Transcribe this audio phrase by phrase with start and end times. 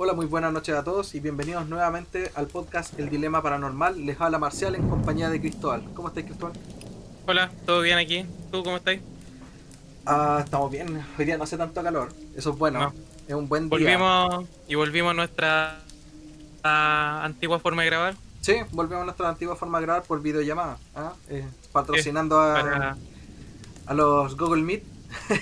[0.00, 4.06] Hola, muy buenas noches a todos y bienvenidos nuevamente al podcast El Dilema Paranormal.
[4.06, 5.82] Les habla Marcial en compañía de Cristóbal.
[5.92, 6.52] ¿Cómo estáis, Cristóbal?
[7.26, 8.24] Hola, ¿todo bien aquí?
[8.52, 8.98] ¿Tú cómo estás?
[10.06, 11.04] Ah, estamos bien.
[11.18, 12.10] Hoy día no hace tanto calor.
[12.36, 12.78] Eso es bueno.
[12.78, 12.94] No.
[13.26, 13.98] Es un buen día.
[13.98, 15.80] Volvimos y volvimos a nuestra
[16.62, 18.14] a, antigua forma de grabar.
[18.40, 20.78] Sí, volvemos a nuestra antigua forma de grabar por videollamada.
[20.94, 21.12] ¿ah?
[21.28, 22.96] Eh, patrocinando a, Para,
[23.84, 24.84] a los Google Meet.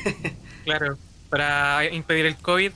[0.65, 0.97] claro,
[1.29, 2.73] para impedir el COVID.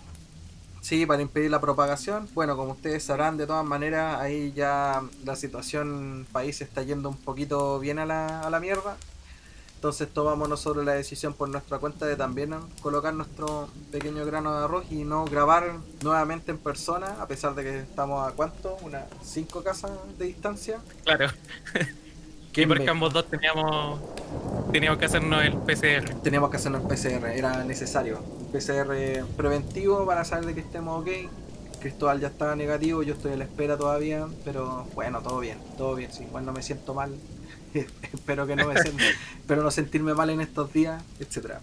[0.80, 2.28] Sí, para impedir la propagación.
[2.34, 7.16] Bueno, como ustedes sabrán, de todas maneras, ahí ya la situación país está yendo un
[7.18, 8.96] poquito bien a la, a la mierda.
[9.76, 14.64] Entonces tomamos nosotros la decisión por nuestra cuenta de también colocar nuestro pequeño grano de
[14.64, 19.04] arroz y no grabar nuevamente en persona, a pesar de que estamos a cuánto, unas
[19.22, 20.80] cinco casas de distancia.
[21.04, 21.28] Claro.
[22.52, 24.00] ¿Quién Y porque me- ambos dos teníamos
[24.72, 26.14] teníamos que hacernos el PCR.
[26.22, 28.22] Teníamos que hacernos PCR, era necesario.
[28.50, 31.08] PCR preventivo para saber de que estemos ok.
[31.80, 35.94] Cristóbal ya está negativo, yo estoy a la espera todavía, pero bueno, todo bien, todo
[35.94, 37.14] bien, sí, igual no me siento mal.
[37.74, 39.02] espero que no me sienta,
[39.38, 41.58] espero no sentirme mal en estos días, etcétera.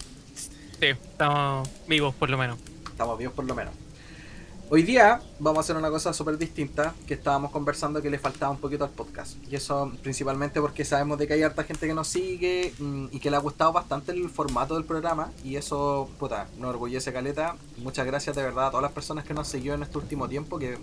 [0.80, 2.58] Sí, estamos vivos por lo menos.
[2.90, 3.74] Estamos vivos por lo menos.
[4.70, 8.52] Hoy día vamos a hacer una cosa súper distinta que estábamos conversando que le faltaba
[8.52, 9.38] un poquito al podcast.
[9.50, 13.18] Y eso principalmente porque sabemos de que hay harta gente que nos sigue mm, y
[13.18, 15.32] que le ha gustado bastante el formato del programa.
[15.42, 17.56] Y eso, puta, nos orgullece caleta.
[17.78, 20.58] Muchas gracias de verdad a todas las personas que nos siguió en este último tiempo,
[20.58, 20.76] que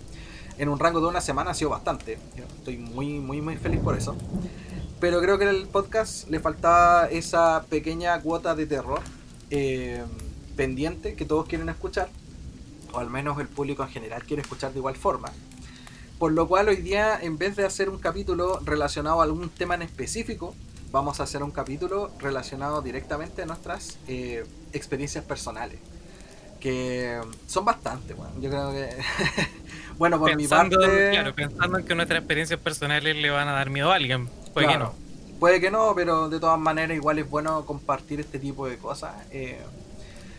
[0.58, 2.18] en un rango de una semana ha sido bastante.
[2.58, 4.16] Estoy muy, muy, muy feliz por eso.
[4.98, 9.00] Pero creo que el podcast le faltaba esa pequeña cuota de terror
[9.50, 10.02] eh,
[10.56, 12.08] pendiente que todos quieren escuchar
[12.96, 15.30] o al menos el público en general quiere escuchar de igual forma.
[16.18, 19.74] Por lo cual hoy día, en vez de hacer un capítulo relacionado a algún tema
[19.74, 20.54] en específico,
[20.90, 25.78] vamos a hacer un capítulo relacionado directamente a nuestras eh, experiencias personales.
[26.58, 28.88] Que son bastante, bueno, yo creo que...
[29.98, 31.10] bueno, por pensando, mi parte...
[31.10, 34.28] claro, pensando en que nuestras experiencias personales le van a dar miedo a alguien.
[34.54, 34.94] Puede Claro.
[34.94, 35.06] que no.
[35.38, 39.14] Puede que no, pero de todas maneras igual es bueno compartir este tipo de cosas,
[39.30, 39.60] eh,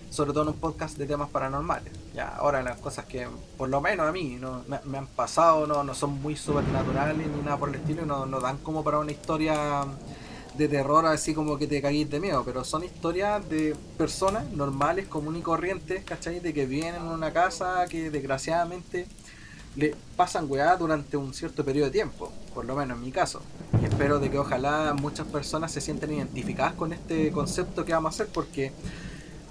[0.10, 1.94] sobre todo en un podcast de temas paranormales.
[2.14, 5.84] Ya, ahora las cosas que por lo menos a mí no, me, han pasado no,
[5.84, 9.12] no son muy supernaturales ni nada por el estilo, no, no dan como para una
[9.12, 9.86] historia
[10.58, 15.08] de terror así como que te caguís de miedo, pero son historias de personas normales,
[15.08, 16.40] comunes y corrientes, ¿cachai?
[16.40, 19.08] De que viven en una casa que desgraciadamente
[19.76, 23.42] le pasan weá durante un cierto periodo de tiempo, por lo menos en mi caso.
[23.80, 28.14] Y espero de que ojalá muchas personas se sientan identificadas con este concepto que vamos
[28.14, 28.72] a hacer porque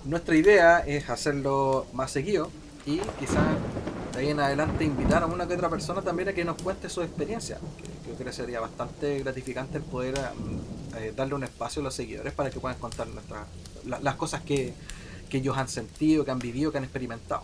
[0.06, 2.50] nuestra idea es hacerlo más seguido
[2.84, 3.44] y quizás
[4.14, 6.88] de ahí en adelante invitar a una que otra persona también a que nos cuente
[6.88, 7.58] su experiencia.
[8.04, 12.32] Creo que sería bastante gratificante el poder mm, eh, darle un espacio a los seguidores
[12.32, 13.46] para que puedan contar nuestras
[13.84, 14.72] la- las cosas que,
[15.28, 17.42] que ellos han sentido, que han vivido, que han experimentado.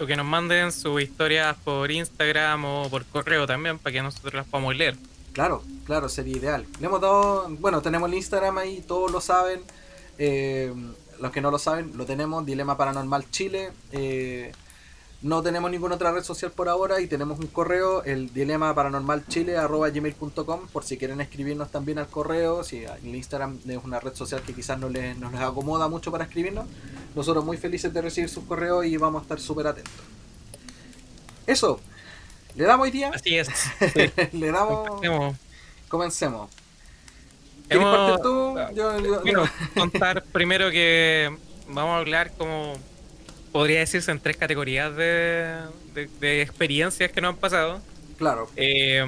[0.00, 4.34] O que nos manden sus historias por Instagram o por correo también para que nosotros
[4.34, 4.96] las podamos leer.
[5.32, 6.66] Claro, claro, sería ideal.
[6.80, 9.60] Le hemos dado, bueno, tenemos el Instagram ahí, todos lo saben.
[10.18, 10.72] Eh,
[11.24, 13.72] los que no lo saben, lo tenemos, Dilema Paranormal Chile.
[13.92, 14.52] Eh,
[15.22, 19.26] no tenemos ninguna otra red social por ahora y tenemos un correo, el dilema paranormal
[19.26, 24.14] chile gmail.com por si quieren escribirnos también al correo, si el Instagram es una red
[24.14, 26.66] social que quizás no les, no les acomoda mucho para escribirnos,
[27.14, 29.94] nosotros muy felices de recibir sus correos y vamos a estar súper atentos.
[31.46, 31.80] Eso,
[32.54, 33.48] le damos hoy día, Así es.
[33.48, 34.12] Sí.
[34.36, 35.36] le damos, Hemos-
[35.88, 36.50] comencemos.
[37.68, 38.56] ¿Quieres hemos- partir tú?
[38.74, 39.44] Yo- yo- Bueno,
[39.76, 41.30] contar primero que
[41.68, 42.74] vamos a hablar como
[43.52, 45.56] podría decirse en tres categorías de,
[45.94, 47.80] de- de experiencias que nos han pasado
[48.18, 49.04] claro, eh,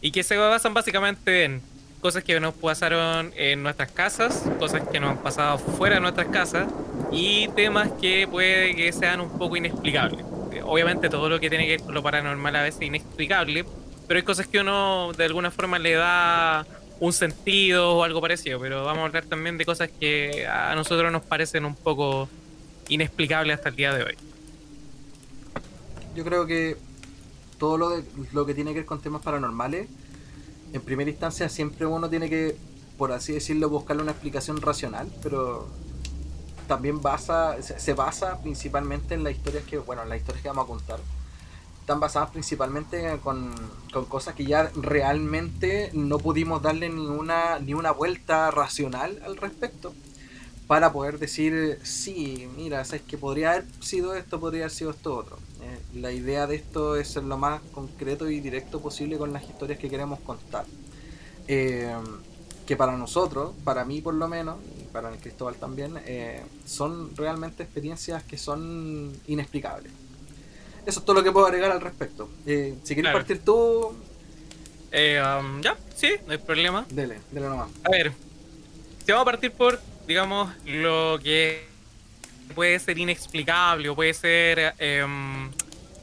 [0.00, 1.62] y que se basan básicamente en
[2.00, 6.28] cosas que nos pasaron en nuestras casas, cosas que nos han pasado fuera de nuestras
[6.28, 6.68] casas
[7.10, 10.24] y temas que puede que sean un poco inexplicables.
[10.52, 13.64] Eh, Obviamente todo lo que tiene que ver con lo paranormal a veces es inexplicable,
[14.06, 16.64] pero hay cosas que uno de alguna forma le da
[17.00, 21.12] un sentido o algo parecido, pero vamos a hablar también de cosas que a nosotros
[21.12, 22.28] nos parecen un poco
[22.88, 24.16] inexplicables hasta el día de hoy.
[26.16, 26.76] yo creo que
[27.58, 29.88] todo lo, de- lo que tiene que ver con temas paranormales,
[30.72, 32.56] en primera instancia siempre uno tiene que,
[32.96, 35.68] por así decirlo, buscarle una explicación racional, pero
[36.66, 40.64] también basa, se, basa principalmente en las historias que, bueno, en las historias que vamos
[40.64, 40.98] a contar.
[41.88, 43.50] Están basadas principalmente con,
[43.94, 49.38] con cosas que ya realmente no pudimos darle ni una, ni una vuelta racional al
[49.38, 49.94] respecto.
[50.66, 55.16] Para poder decir, sí, mira, sabes que podría haber sido esto, podría haber sido esto
[55.16, 55.38] otro.
[55.62, 59.44] Eh, la idea de esto es ser lo más concreto y directo posible con las
[59.44, 60.66] historias que queremos contar.
[61.46, 61.96] Eh,
[62.66, 67.16] que para nosotros, para mí por lo menos, y para el Cristóbal también, eh, son
[67.16, 69.90] realmente experiencias que son inexplicables.
[70.88, 72.30] Eso es todo lo que puedo agregar al respecto.
[72.46, 73.18] Eh, si quieres Claro.
[73.18, 73.92] partir tú,
[74.90, 76.86] Eh, um, ya, sí, no hay problema.
[76.88, 77.68] dele, dele nomás.
[77.84, 78.10] A ver,
[79.04, 81.66] si vamos a partir por, digamos, lo que
[82.54, 85.50] puede ser inexplicable o puede ser em,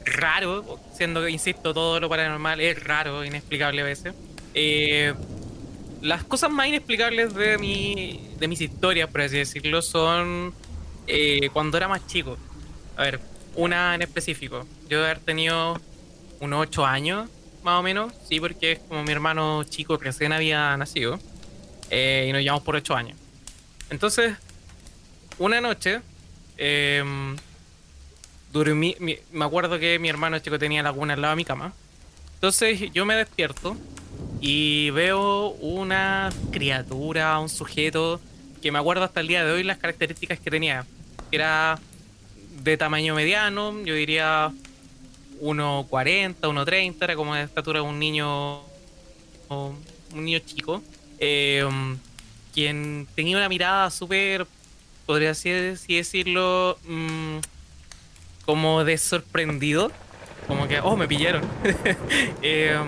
[0.04, 4.14] raro, siendo que, insisto, todo lo paranormal es raro, inexplicable a veces.
[4.54, 5.12] Eh,
[6.00, 10.54] las cosas más inexplicables de, mi, de mis historias, por así decirlo, son
[11.08, 12.38] eh, cuando era más chico.
[12.96, 13.18] A ver,
[13.56, 14.66] una en específico.
[14.88, 15.80] Yo de haber tenido
[16.40, 17.28] unos 8 años,
[17.62, 21.18] más o menos, sí, porque es como mi hermano chico recién había nacido
[21.90, 23.16] eh, y nos llevamos por 8 años.
[23.90, 24.34] Entonces,
[25.38, 26.00] una noche,
[29.00, 31.72] mi- me acuerdo que mi hermano chico tenía la cuna al lado de mi cama.
[32.34, 33.76] Entonces yo me despierto
[34.40, 38.20] y veo una criatura, un sujeto
[38.62, 40.86] que me acuerdo hasta el día de hoy las características que tenía.
[41.30, 41.78] Era
[42.70, 44.50] de tamaño mediano, yo diría
[45.40, 48.60] 1,40, 1,30, era como de estatura de un niño,
[49.48, 49.84] un
[50.14, 50.82] niño chico,
[51.18, 51.64] eh,
[52.52, 54.46] quien tenía una mirada súper,
[55.06, 57.38] podría decirlo, mm,
[58.44, 59.92] como de sorprendido,
[60.48, 61.42] como que, oh, me pillaron.
[62.42, 62.78] Eh,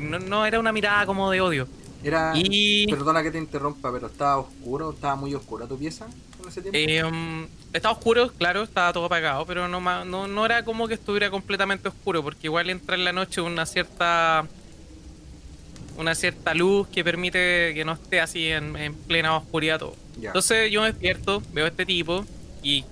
[0.00, 1.68] no era una mirada como de odio.
[2.02, 2.32] Era.
[2.36, 6.06] Y Perdona que te interrumpa, pero estaba oscuro, estaba muy oscura tu pieza
[6.42, 6.78] en ese tiempo.
[6.78, 10.94] eh, um, estaba oscuro, claro, estaba todo apagado, pero no, no, no era como que
[10.94, 14.46] estuviera completamente oscuro, porque igual entra en la noche una cierta
[15.96, 19.94] una cierta luz que permite que no esté así en, en plena oscuridad todo.
[20.20, 22.24] Entonces yo me despierto, veo a este tipo
[22.62, 22.84] y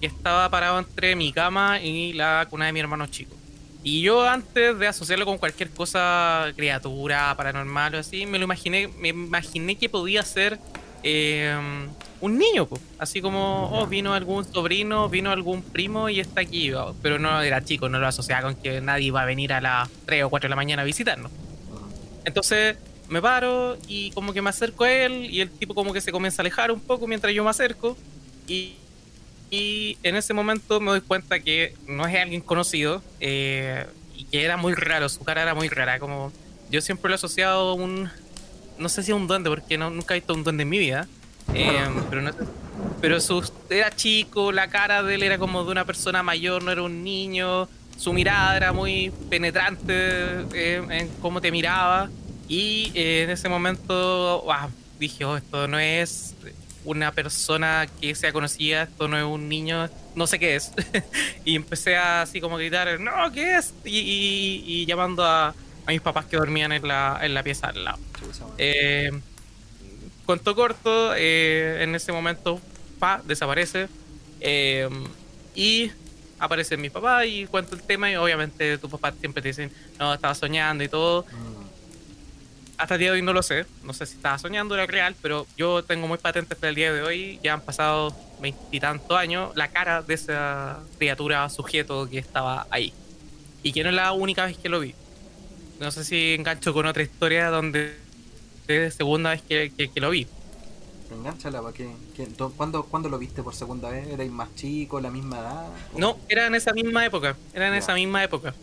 [0.00, 3.35] que estaba parado entre mi cama y la cuna de mi hermano chico.
[3.86, 8.88] Y yo antes de asociarlo con cualquier cosa, criatura, paranormal o así, me lo imaginé,
[8.88, 10.58] me imaginé que podía ser
[11.04, 11.56] eh,
[12.20, 12.80] un niño, po.
[12.98, 17.40] así como, oh, vino algún sobrino, vino algún primo y está aquí, oh, pero no
[17.40, 20.30] era chico, no lo asociaba con que nadie iba a venir a las 3 o
[20.30, 21.30] 4 de la mañana a visitarnos.
[22.24, 22.76] Entonces
[23.08, 26.10] me paro y como que me acerco a él y el tipo como que se
[26.10, 27.96] comienza a alejar un poco mientras yo me acerco
[28.48, 28.74] y,
[29.50, 34.44] y en ese momento me doy cuenta que no es alguien conocido eh, y que
[34.44, 36.32] era muy raro, su cara era muy rara, como
[36.70, 38.10] yo siempre lo he asociado a un,
[38.78, 41.06] no sé si a un duende porque nunca he visto un duende en mi vida,
[41.54, 42.30] eh, pero
[43.00, 46.72] pero su, era chico, la cara de él era como de una persona mayor, no
[46.72, 49.94] era un niño, su mirada era muy penetrante
[50.54, 52.10] eh, en cómo te miraba
[52.48, 56.34] y eh, en ese momento ah, dije, oh, esto no es
[56.86, 60.72] una persona que sea conocida, esto no es un niño, no sé qué es.
[61.44, 63.74] y empecé a así como gritar, no, ¿qué es?
[63.84, 65.54] Y, y- y llamando a, a
[65.90, 67.98] mis papás que dormían en la, en la pieza al lado.
[68.56, 69.10] Eh,
[70.24, 72.60] cuento corto, eh, en ese momento,
[72.98, 73.88] pa, desaparece.
[74.40, 74.88] eh,
[75.54, 75.90] y
[76.38, 78.10] aparece mi papá y cuento el tema.
[78.10, 81.24] Y obviamente, tus papás siempre te dicen, no, estaba soñando y todo.
[81.32, 81.65] Mm,
[82.78, 83.64] Hasta el día de hoy no lo sé.
[83.84, 86.92] No sé si estaba soñando, era real, pero yo tengo muy patente hasta el día
[86.92, 87.40] de hoy.
[87.42, 92.92] Ya han pasado veintitantos años la cara de esa criatura, sujeto que estaba ahí.
[93.62, 94.94] Y que no es la única vez que lo vi.
[95.80, 97.96] No sé si engancho con otra historia donde
[98.68, 100.26] es segunda vez que, que- que lo vi.
[101.10, 101.88] Enganchala, ¿para qué?
[102.16, 104.08] ¿Qué- do- ¿Cuándo, ¿Cuándo lo viste por segunda vez?
[104.08, 105.68] ¿Erais más chico, la misma edad?
[105.94, 107.36] ¿O- No, era en esa misma época.
[107.54, 108.54] Era en esa misma época.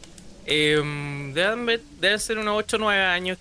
[0.45, 3.37] Eh, deben, deben ser unos 8 o 9 años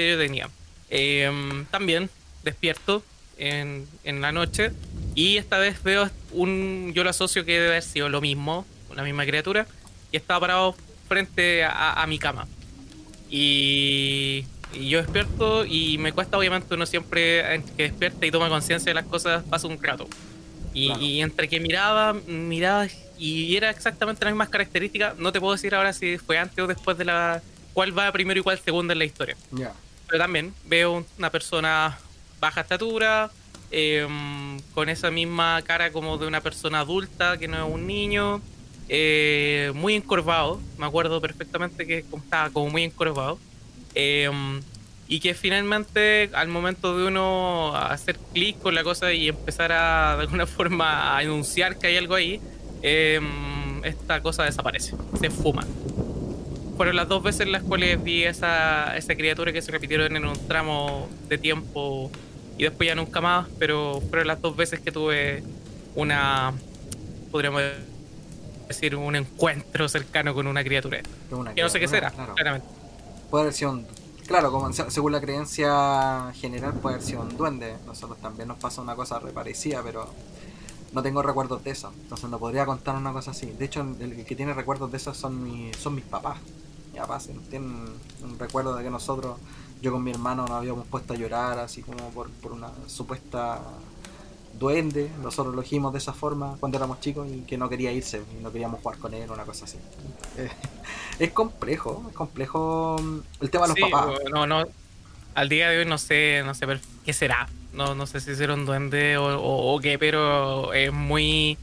[0.00, 0.48] que yo tenía.
[0.90, 1.30] Eh,
[1.70, 2.08] también
[2.44, 3.02] despierto
[3.36, 4.72] en, en la noche
[5.14, 6.92] y esta vez veo un.
[6.94, 9.66] Yo lo asocio que debe haber sido lo mismo, la misma criatura,
[10.12, 10.74] y estaba parado
[11.08, 12.46] frente a, a mi cama.
[13.30, 18.90] Y, y yo despierto y me cuesta, obviamente, uno siempre que despierta y toma conciencia
[18.90, 20.08] de las cosas, pasa un rato.
[20.74, 21.02] Y, Claro.
[21.02, 22.86] y entre que miraba, miraba
[23.18, 26.66] y era exactamente las mismas características, no te puedo decir ahora si fue antes o
[26.66, 27.42] después de la.
[27.72, 29.36] cuál va primero y cuál segundo en la historia.
[29.50, 29.72] Ya.
[30.08, 31.98] Pero también veo una persona
[32.40, 33.30] baja estatura,
[33.70, 38.40] em, con esa misma cara como de una persona adulta que no es un niño,
[38.88, 43.38] eh, muy encorvado, me acuerdo perfectamente que estaba como muy encorvado,
[43.94, 44.62] em,
[45.08, 50.16] y que finalmente al momento de uno hacer clic con la cosa y empezar a
[50.16, 52.40] de alguna forma a enunciar que hay algo ahí,
[52.82, 55.66] em, esta cosa desaparece, se fuma
[56.78, 60.24] fueron las dos veces en las cuales vi esa, esa criatura que se repitieron en
[60.24, 62.10] un tramo de tiempo
[62.56, 65.42] y después ya nunca más, pero fueron las dos veces que tuve
[65.96, 66.52] una,
[67.32, 67.62] podríamos
[68.68, 71.00] decir, un encuentro cercano con una criatura.
[71.32, 72.34] Una Que no sé qué será, Claro.
[72.34, 72.66] claramente.
[73.30, 73.86] Puede haber sido un.
[74.28, 77.74] Claro, como se- según la creencia general, puede haber sido un duende.
[77.86, 80.12] Nosotros también nos pasa una cosa re parecida, pero
[80.92, 81.92] no tengo recuerdos de eso.
[82.02, 83.46] Entonces no podría contar una cosa así.
[83.46, 86.38] De hecho, el que tiene recuerdos de eso son, mi, son mis papás.
[86.98, 87.86] Mi papá tienen
[88.22, 89.36] un recuerdo de que nosotros,
[89.80, 93.60] yo con mi hermano, nos habíamos puesto a llorar así como por, por una supuesta
[94.58, 98.20] duende, nosotros lo dijimos de esa forma cuando éramos chicos y que no quería irse
[98.36, 99.78] y no queríamos jugar con él, una cosa así.
[101.20, 104.18] es complejo, es complejo mm, el tema de los papás.
[104.32, 104.64] No, no,
[105.36, 106.66] al día de hoy no sé, no sé
[107.04, 107.48] qué será.
[107.72, 111.56] No, no sé si será un duende o, qué, pero es muy,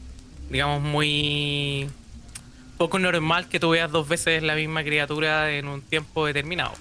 [0.48, 1.90] digamos, muy
[2.76, 6.72] poco normal que tú veas dos veces la misma criatura en un tiempo determinado.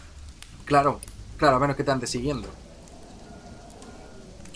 [0.66, 1.00] Claro,
[1.38, 2.50] claro, a menos que te ande siguiendo.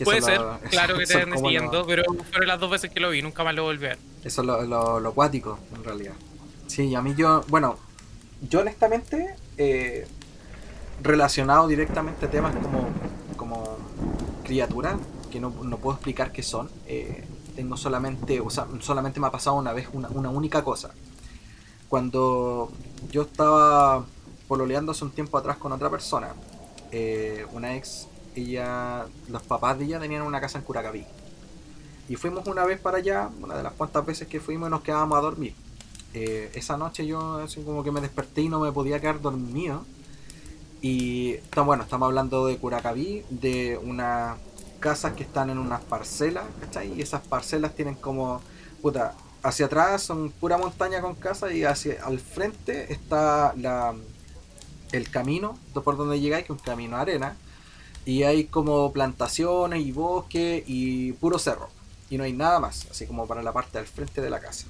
[0.03, 3.22] Puede ser, claro que te ande siguiendo, pero fueron las dos veces que lo vi,
[3.22, 4.00] nunca más lo volví a ver.
[4.24, 6.13] Eso es lo, lo, acuático, en realidad.
[6.67, 7.77] Sí, a mí yo, bueno,
[8.50, 10.08] yo honestamente, eh,
[11.01, 12.88] relacionado directamente a temas como,
[13.36, 13.77] como
[14.43, 14.96] criaturas,
[15.31, 19.58] que no, puedo explicar qué son, eh, tengo solamente, o sea, solamente me ha pasado
[19.58, 20.91] una vez una, una única cosa.
[21.89, 22.72] Cuando
[23.12, 24.05] yo estaba
[24.48, 26.29] pololeando hace un tiempo atrás con otra persona,
[26.91, 31.05] eh, una ex, ella, los papás de ella tenían una casa en Curacaví.
[32.08, 34.81] Y fuimos una vez para allá, una de las cuantas veces que fuimos y nos
[34.81, 35.55] quedábamos a dormir.
[36.13, 39.84] Eh, esa noche yo así como que me desperté y no me podía quedar dormido.
[40.81, 44.38] Y bueno, estamos hablando de Curacaví, de unas
[44.79, 46.93] casas que están en unas parcelas, ¿cachai?
[46.93, 48.41] Y esas parcelas tienen como,
[48.81, 53.96] puta, hacia atrás son pura montaña con casas y hacia al frente está la,
[54.91, 57.38] el camino por donde llegáis, que es un camino de arena.
[58.05, 61.69] Y hay como plantaciones y bosque y puro cerro.
[62.10, 64.65] Y no hay nada más, así como para la parte del frente de la casa.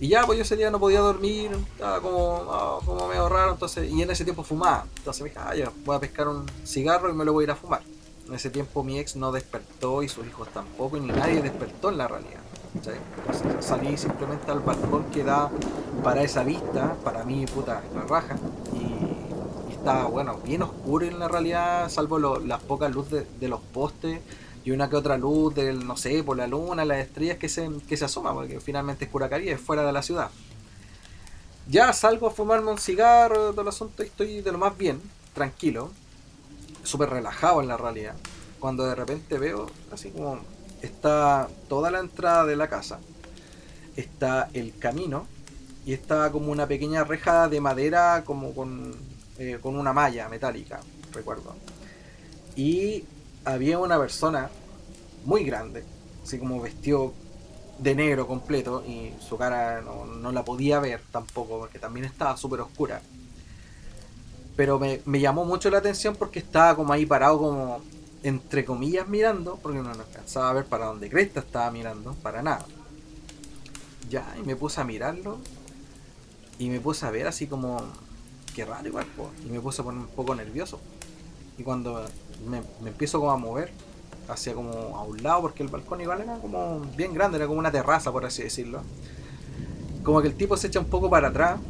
[0.00, 3.52] Y ya, pues yo ese día no podía dormir, estaba como, ah, como medio raro,
[3.52, 4.86] entonces, y en ese tiempo fumaba.
[4.96, 7.46] Entonces me dije, ah, ya, voy a pescar un cigarro y me lo voy a
[7.46, 7.82] ir a fumar.
[8.26, 11.90] En ese tiempo mi ex no despertó y sus hijos tampoco, y ni nadie despertó
[11.90, 12.43] en la realidad.
[13.60, 15.50] Salí simplemente al balcón que da
[16.02, 18.36] para esa vista, para mí, puta, la raja.
[18.72, 24.20] Y, estaba, bueno, bien oscuro en la realidad, salvo las pocas luces de los postes
[24.64, 27.68] y una que otra luz del, no sé, por la luna, las estrellas que se,
[27.86, 30.30] que se asoma, porque finalmente es Curacaví, es fuera de la ciudad.
[31.68, 35.02] Ya salgo a fumarme un cigarro, todo el asunto, y estoy de lo más bien,
[35.34, 35.90] tranquilo,
[36.82, 38.14] súper relajado en la realidad.
[38.58, 40.40] Cuando de repente veo, así como
[40.84, 42.98] está toda la entrada de la casa,
[43.96, 45.26] está el camino,
[45.86, 48.94] y está como una pequeña reja de madera, como con,
[49.38, 50.80] eh, con una malla metálica,
[51.12, 51.54] recuerdo.
[52.56, 53.04] Y
[53.44, 54.48] había una persona
[55.24, 55.84] muy grande,
[56.22, 57.12] así como vestido
[57.78, 62.60] de negro completo y su cara no, la podía ver tampoco porque también estaba súper
[62.60, 63.02] oscura.
[64.56, 67.80] Pero me, llamó mucho la atención porque estaba como ahí parado como
[68.24, 72.64] entre comillas mirando, porque no alcanzaba a ver para dónde Cresta estaba mirando, para nada.
[74.08, 75.38] Ya, y me puse a mirarlo
[76.58, 77.82] y me puse a ver así como,
[78.54, 79.06] qué raro igual,
[79.46, 80.80] y me puse a poner un poco nervioso.
[81.58, 82.02] Y cuando
[82.48, 83.70] me, empiezo como a mover
[84.28, 87.58] hacia como a un lado, porque el balcón igual era como bien grande, era como
[87.58, 88.80] una terraza, por así decirlo.
[90.02, 91.60] Como que el tipo se echa un poco para atrás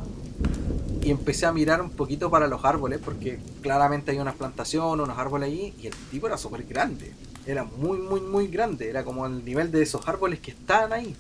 [1.04, 5.18] y empecé a mirar un poquito para los árboles, porque claramente hay unas plantaciones, unos
[5.18, 7.12] árboles ahí, y el tipo era súper grande.
[7.46, 8.88] Era muy, muy, muy grande.
[8.88, 11.14] Era como el nivel de esos árboles que estaban ahí.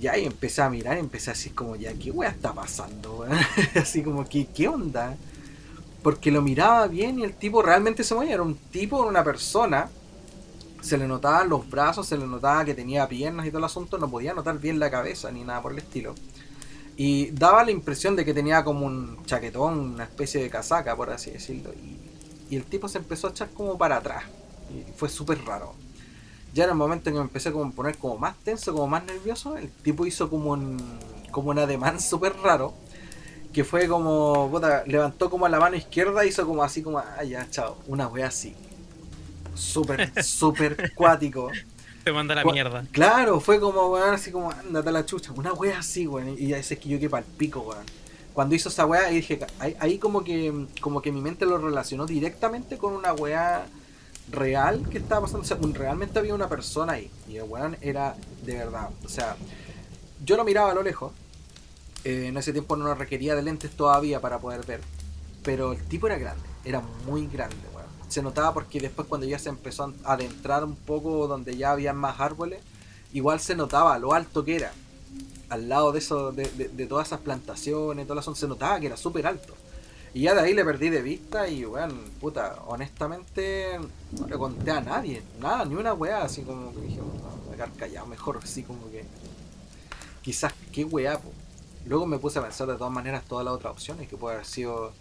[0.00, 3.26] Y ahí empecé a mirar, empecé así como, ya, ¿qué wea está pasando?
[3.74, 5.16] así como, ¿qué, ¿qué onda?
[6.02, 8.34] porque lo miraba bien y el tipo realmente se movía.
[8.34, 9.88] Era un tipo, una persona.
[10.80, 13.98] Se le notaban los brazos, se le notaba que tenía piernas y todo el asunto.
[13.98, 16.14] No podía notar bien la cabeza ni nada por el estilo.
[17.02, 21.08] Y daba la impresión de que tenía como un chaquetón, una especie de casaca, por
[21.08, 21.72] así decirlo.
[21.72, 24.24] Y, el tipo se empezó a echar como para atrás.
[24.68, 25.72] Y fue súper raro.
[26.52, 28.86] Ya en el momento en que me empecé como a poner como más tenso, como
[28.86, 30.76] más nervioso, el tipo hizo como un,
[31.30, 32.74] como un ademán súper raro
[33.50, 34.52] que fue como,
[34.84, 38.54] levantó como la mano izquierda, hizo como así, como, ah, ya, chao, una wea así.
[39.54, 41.50] Súper, súper cuático.
[42.04, 42.84] Te manda la mierda.
[42.92, 46.36] Claro, fue como, weón, así como, andate la chucha, una wea así, weón.
[46.38, 47.84] Y ese es que yo quedé para el pico, weón.
[48.32, 52.78] Cuando hizo esa wea, dije, ahí, como que como que mi mente lo relacionó directamente
[52.78, 53.66] con una wea
[54.30, 55.42] real que estaba pasando.
[55.42, 57.10] O sea, realmente había una persona ahí.
[57.28, 58.14] Y el weón era
[58.44, 58.90] de verdad.
[59.04, 59.36] O sea,
[60.24, 61.12] yo lo miraba a lo lejos
[62.04, 64.80] eh, en ese tiempo no requería de lentes todavía para poder ver.
[65.42, 67.56] Pero el tipo era grande, era muy grande,
[68.10, 71.94] Se notaba porque después cuando ya se empezó a adentrar un poco donde ya había
[71.94, 72.60] más árboles,
[73.12, 74.72] igual se notaba lo alto que era.
[75.48, 79.26] Al lado de eso, de, todas esas plantaciones, todas las se notaba que era súper
[79.26, 79.54] alto.
[80.12, 83.78] Y ya de ahí le perdí de vista y, weón, puta, honestamente
[84.18, 87.00] no le conté a nadie, nada, ni una weá, así como que dije,
[87.60, 89.04] quedar callado mejor, así como que.
[90.22, 91.32] Quizás, qué weá, po.
[91.86, 94.46] Luego me puse a pensar de todas maneras todas las otras opciones, que puede haber
[94.46, 94.92] sido,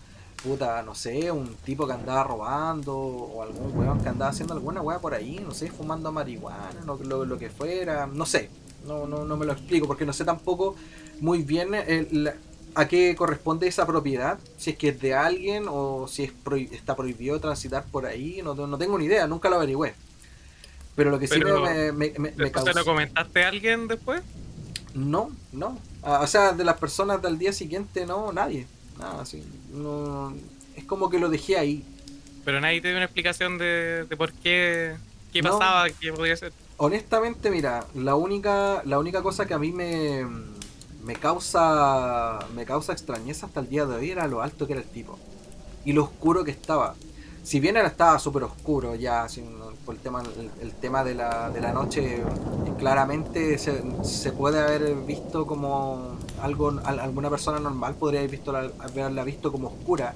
[0.44, 4.82] puta, no sé, un tipo que andaba robando, o algún weón que andaba haciendo alguna
[4.82, 8.50] weá por ahí, no sé, fumando marihuana, lo, lo, lo que fuera, no sé.
[8.86, 10.76] No, no, no me lo explico, porque no sé tampoco
[11.20, 12.32] muy bien el,
[12.76, 16.34] a qué corresponde esa propiedad, si es que es de alguien o si es
[16.72, 19.94] está prohibido transitar por ahí, no, no tengo ni idea, nunca lo averigüé.
[20.96, 22.74] Pero lo que sí Pero, me, me, me, me ¿Después causó...
[22.74, 24.22] lo comentaste a alguien después?
[24.94, 25.78] No, no.
[26.02, 28.66] O sea, de las personas del día siguiente, no, nadie.
[29.00, 29.44] Nada, sí.
[29.72, 30.34] No,
[30.76, 31.84] es como que lo dejé ahí.
[32.46, 34.96] Pero nadie te dio una explicación de, de por qué,
[35.32, 35.52] qué No.
[35.52, 36.52] pasaba, qué podía ser.
[36.78, 40.26] Honestamente, mira, la única, la única cosa que a mí me,
[41.04, 44.82] me causa me causa extrañeza hasta el día de hoy era lo alto que era
[44.82, 45.18] el tipo
[45.86, 46.96] y lo oscuro que estaba.
[47.44, 49.28] Si bien era estaba súper oscuro ya,
[49.86, 52.22] por el tema el, el tema de la, de la noche,
[52.78, 58.52] claramente se, se puede haber visto como algo al- alguna persona normal podría haber visto
[58.52, 60.14] la- haberla visto como oscura.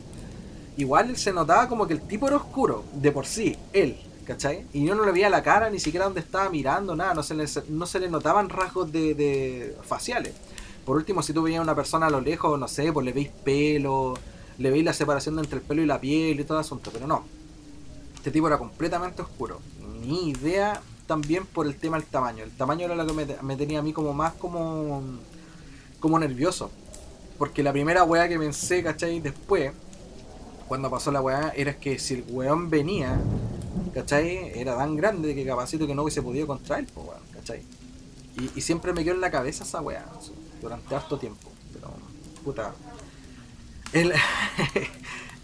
[0.77, 4.65] Igual se notaba como que el tipo era oscuro, de por sí, él, ¿cachai?
[4.73, 7.35] Y yo no le veía la cara, ni siquiera donde estaba mirando, nada, no se
[7.35, 10.33] le, no se le notaban rasgos de, faciales.
[10.85, 13.13] Por último, si tú veías a una persona a lo lejos, no sé, pues le
[13.13, 14.15] veis pelo,
[14.57, 17.05] le veis la separación entre el pelo y la piel y todo el asunto, pero
[17.07, 17.23] no.
[18.15, 19.59] Este tipo era completamente oscuro.
[20.05, 22.43] Ni idea también por el tema del tamaño.
[22.43, 25.03] El tamaño era lo que me tenía a mí como más como,
[26.03, 26.69] como nervioso.
[27.37, 29.21] Porque la primera weá que pensé, ¿cachai?
[29.21, 29.71] Después,
[30.67, 33.17] cuando pasó la weá, era que si el weón venía,
[33.93, 34.51] ¿cachai?
[34.53, 37.63] Era tan grande que capacito que no hubiese podido contra él, pues, weón, ¿cachai?
[38.55, 40.05] Y, siempre me quedó en la cabeza esa weá,
[40.61, 41.49] durante harto tiempo.
[41.73, 41.89] Pero,
[42.43, 42.73] puta.
[43.93, 44.15] Es la,
[44.73, 44.89] es-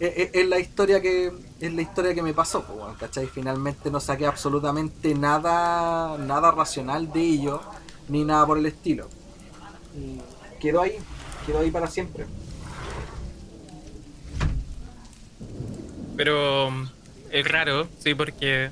[0.00, 3.26] es- es la historia que es la historia que me pasó, pues, weón, ¿cachai?
[3.28, 7.60] Finalmente no saqué absolutamente nada, nada racional de ello,
[8.08, 9.08] ni nada por el estilo.
[10.60, 10.96] Quedó ahí,
[11.46, 12.26] quedó ahí para siempre.
[16.16, 16.88] Pero mm,
[17.32, 18.70] es raro, sí, porque.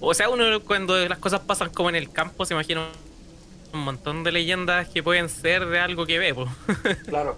[0.00, 2.88] O sea, uno cuando las cosas pasan como en el campo se imagina
[3.72, 6.46] un montón de leyendas que pueden ser de algo que ve, po.
[7.06, 7.36] Claro.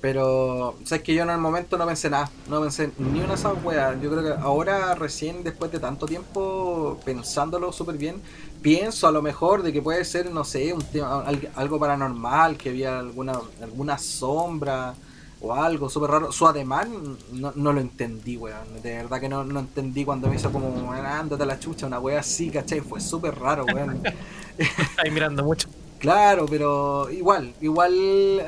[0.00, 3.58] Pero, sabes que yo en el momento no pensé nada, no pensé ni una sola
[3.62, 3.98] wea.
[4.02, 8.20] Yo creo que ahora, recién, después de tanto tiempo, pensándolo súper bien,
[8.64, 12.56] pienso a lo mejor de que puede ser, no sé, un tema, al- algo paranormal,
[12.56, 14.94] que había alguna, alguna sombra
[15.42, 16.32] o algo súper raro.
[16.32, 18.80] Su ademán no, no lo entendí, weón.
[18.82, 21.86] De verdad que no, no entendí cuando me hizo como, "Ah, ándate a la chucha,
[21.86, 22.80] una wea así, ¿cachai?
[22.80, 24.00] Fue súper raro, weón.
[24.58, 25.68] Estáis mirando mucho.
[25.98, 27.92] Claro, pero igual, igual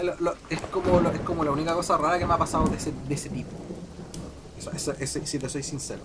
[0.02, 2.64] lo- lo- es como lo- es como la única cosa rara que me ha pasado
[2.68, 3.50] de ese, de ese tipo.
[4.58, 6.00] Eso- eso- ese- si te soy sincero.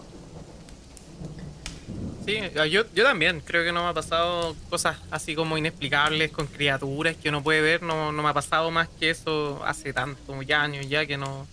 [2.26, 3.42] Sí, yo, yo también.
[3.42, 7.62] Creo que no me ha pasado cosas así como inexplicables con criaturas que uno puede
[7.62, 7.82] ver.
[7.84, 11.48] No, no me ha pasado más que eso hace tantos ya años ya que no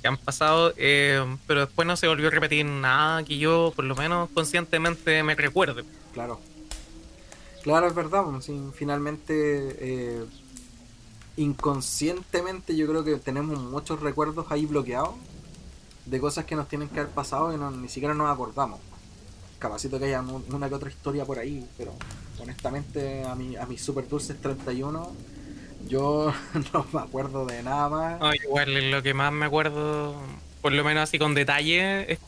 [0.00, 0.74] que han pasado.
[0.76, 5.22] eh, pero después no se volvió a repetir nada que yo, por lo menos conscientemente,
[5.22, 5.84] me recuerde.
[6.12, 6.40] Claro.
[7.62, 8.24] Claro, es verdad.
[8.24, 10.24] pues, finalmente, eh,
[11.36, 15.14] inconscientemente, yo creo que tenemos muchos recuerdos ahí bloqueados
[16.04, 18.80] de cosas que nos tienen que haber pasado y ni siquiera nos acordamos.
[19.62, 21.94] Capacito que haya una que otra historia por ahí, pero
[22.40, 25.12] honestamente, a mi, a mis super dulces 31,
[25.88, 26.34] yo
[26.72, 28.20] no me acuerdo de nada más.
[28.20, 30.16] No, igual lo que más me acuerdo,
[30.60, 32.18] por lo menos así con detalle, es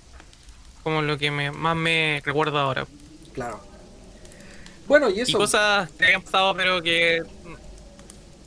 [0.85, 2.87] como lo que me, más me recuerdo ahora.
[3.33, 3.59] Claro.
[4.87, 5.37] Bueno, y Y eso.
[5.37, 7.21] cosas que hayan pasado, pero que,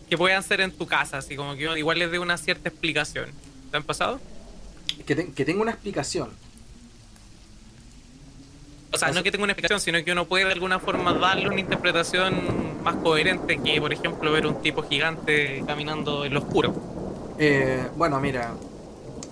[0.10, 3.32] que puedan ser en tu casa, así como que igual les dé una cierta explicación.
[3.70, 4.22] ¿Te han pasado?
[5.06, 6.30] Que, te- que tenga una explicación.
[8.94, 11.48] O sea, no que tenga una explicación, sino que uno puede de alguna forma darle
[11.48, 16.74] una interpretación más coherente que, por ejemplo, ver un tipo gigante caminando en lo oscuro.
[17.38, 18.54] Eh, bueno, mira,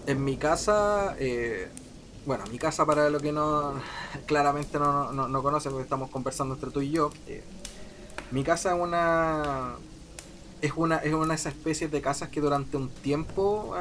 [0.05, 1.69] en mi casa, eh,
[2.25, 3.73] bueno, mi casa para lo que no,
[4.25, 7.43] claramente no, no, no conoce porque estamos conversando entre tú y yo, eh,
[8.31, 9.75] mi casa es una,
[10.61, 13.75] es una, es una de esas especies de casas que durante un tiempo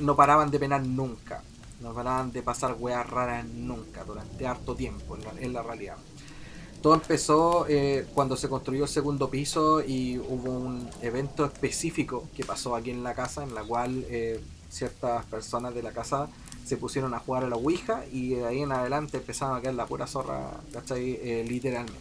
[0.00, 1.42] no paraban de penar nunca,
[1.80, 5.96] no paraban de pasar weas raras nunca, durante harto tiempo en la, en la realidad.
[6.82, 12.44] Todo empezó eh, cuando se construyó el segundo piso y hubo un evento específico que
[12.44, 16.28] pasó aquí en la casa, en la cual eh, ciertas personas de la casa
[16.64, 19.74] se pusieron a jugar a la Ouija y de ahí en adelante empezaron a caer
[19.74, 21.18] la pura zorra, ¿cachai?
[21.20, 21.98] Eh, literalmente.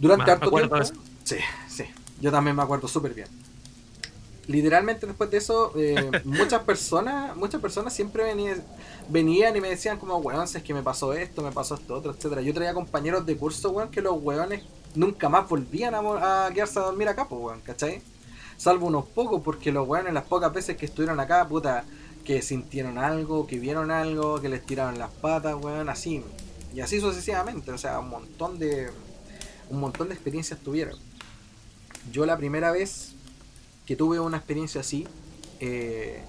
[0.00, 0.76] Durante Me harto tiempo.
[1.22, 1.36] Sí,
[1.68, 1.84] sí.
[2.20, 3.28] Yo también me acuerdo súper bien.
[4.46, 8.62] Literalmente después de eso, eh, muchas personas, muchas personas siempre venían,
[9.08, 11.94] venían y me decían como, weón, si es que me pasó esto, me pasó esto,
[11.94, 12.42] otro, etcétera.
[12.42, 14.62] Yo traía compañeros de curso, weón, que los weones
[14.94, 18.02] nunca más volvían a, quedarse a dormir acá, pues, weón, ¿cachai?
[18.56, 21.84] Salvo unos pocos, porque los weones las pocas veces que estuvieron acá, puta,
[22.24, 26.22] que sintieron algo, que vieron algo, que les tiraron las patas, weón, así.
[26.74, 28.90] Y así sucesivamente, o sea, un montón de
[29.70, 30.98] un montón de experiencias tuvieron.
[32.12, 33.13] Yo la primera vez
[33.86, 35.06] que tuve una experiencia así,
[35.60, 36.22] eh,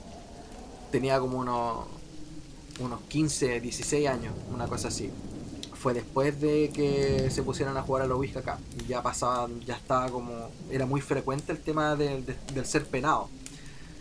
[0.91, 1.85] tenía como unos,
[2.79, 5.09] unos 15, 16 años, una cosa así.
[5.73, 8.57] Fue después de que se pusieran a jugar a los Whisky acá.
[8.87, 10.49] Ya pasaba, ya estaba como.
[10.71, 12.25] Era muy frecuente el tema del
[12.65, 13.29] ser penado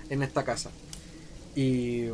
[0.09, 0.71] en esta casa.
[1.55, 2.07] Y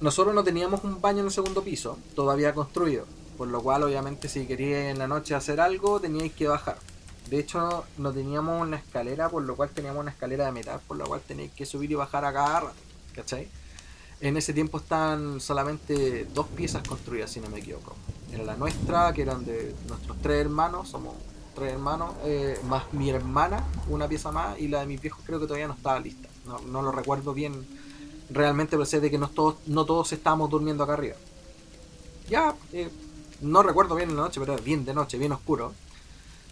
[0.00, 3.04] nosotros no teníamos un baño en el segundo piso, todavía construido.
[3.36, 6.78] Por lo cual, obviamente, si queríais en la noche hacer algo, teníais que bajar.
[7.30, 10.96] De hecho, no teníamos una escalera, por lo cual teníamos una escalera de metal, por
[10.96, 12.74] lo cual tenéis que subir y bajar a cada rato.
[13.14, 13.48] ¿Cachai?
[14.20, 17.94] En ese tiempo estaban solamente dos piezas construidas, si no me equivoco.
[18.32, 21.14] Era la nuestra, que eran de nuestros tres hermanos, somos
[21.54, 25.38] tres hermanos, eh, más mi hermana, una pieza más, y la de mis viejos creo
[25.38, 26.28] que todavía no estaba lista.
[26.66, 27.64] No, lo recuerdo bien
[28.28, 31.14] realmente, pero sé de que no todos, no todos estábamos durmiendo acá arriba.
[32.28, 32.90] Ya, eh,
[33.40, 35.72] no recuerdo bien en la noche, pero bien de noche, bien oscuro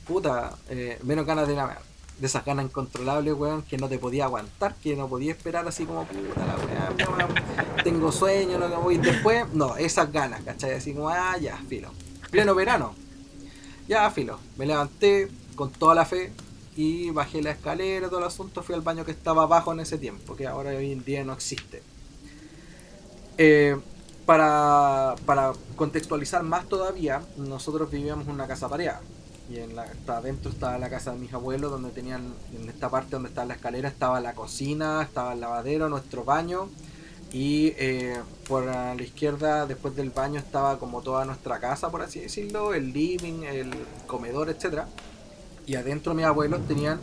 [0.09, 1.79] puta, eh, menos ganas de la
[2.19, 5.85] de esas ganas incontrolables, weón, que no te podía aguantar, que no podía esperar así
[5.85, 7.35] como, puta la weón,
[7.85, 10.73] tengo sueño, que voy después, no, esas ganas, ¿cachai?
[10.73, 11.91] Así como, ah, ya, filo.
[12.31, 12.95] Pleno verano.
[13.87, 14.41] Ya, filo.
[14.57, 16.33] Me levanté con toda la fe
[16.75, 19.97] y bajé la escalera, todo el asunto, fui al baño que estaba abajo en ese
[19.97, 21.83] tiempo, que ahora hoy en día no existe.
[23.37, 23.79] Eh,
[24.27, 29.01] para, para contextualizar más todavía, nosotros vivíamos en una casa pareada
[29.49, 33.13] y en la, adentro estaba la casa de mis abuelos donde tenían en esta parte
[33.13, 36.69] donde estaba la escalera estaba la cocina estaba el lavadero nuestro baño
[37.33, 42.21] y eh, por la izquierda después del baño estaba como toda nuestra casa por así
[42.21, 43.71] decirlo el living el
[44.07, 44.89] comedor etcétera.
[45.67, 46.99] Y adentro mis abuelos tenían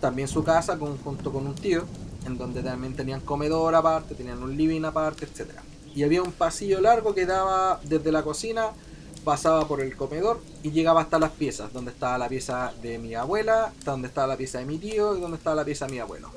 [0.00, 1.84] también su casa junto con un tío
[2.26, 5.62] en donde también tenían comedor aparte tenían un living aparte etcétera.
[5.94, 8.72] Y había un pasillo largo que daba desde la cocina
[9.24, 13.14] pasaba por el comedor y llegaba hasta las piezas, donde estaba la pieza de mi
[13.14, 15.98] abuela, donde estaba la pieza de mi tío y donde estaba la pieza de mi
[15.98, 16.28] abuelo.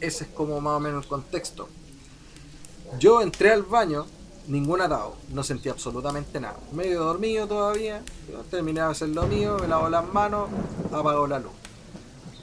[0.00, 1.68] Ese es como más o menos el contexto.
[2.98, 4.06] Yo entré al baño,
[4.46, 6.58] ningún atado, no sentí absolutamente nada.
[6.72, 8.02] Medio dormido todavía,
[8.50, 10.48] terminé de hacer lo mío, me lavo las manos,
[10.92, 11.52] apago la luz.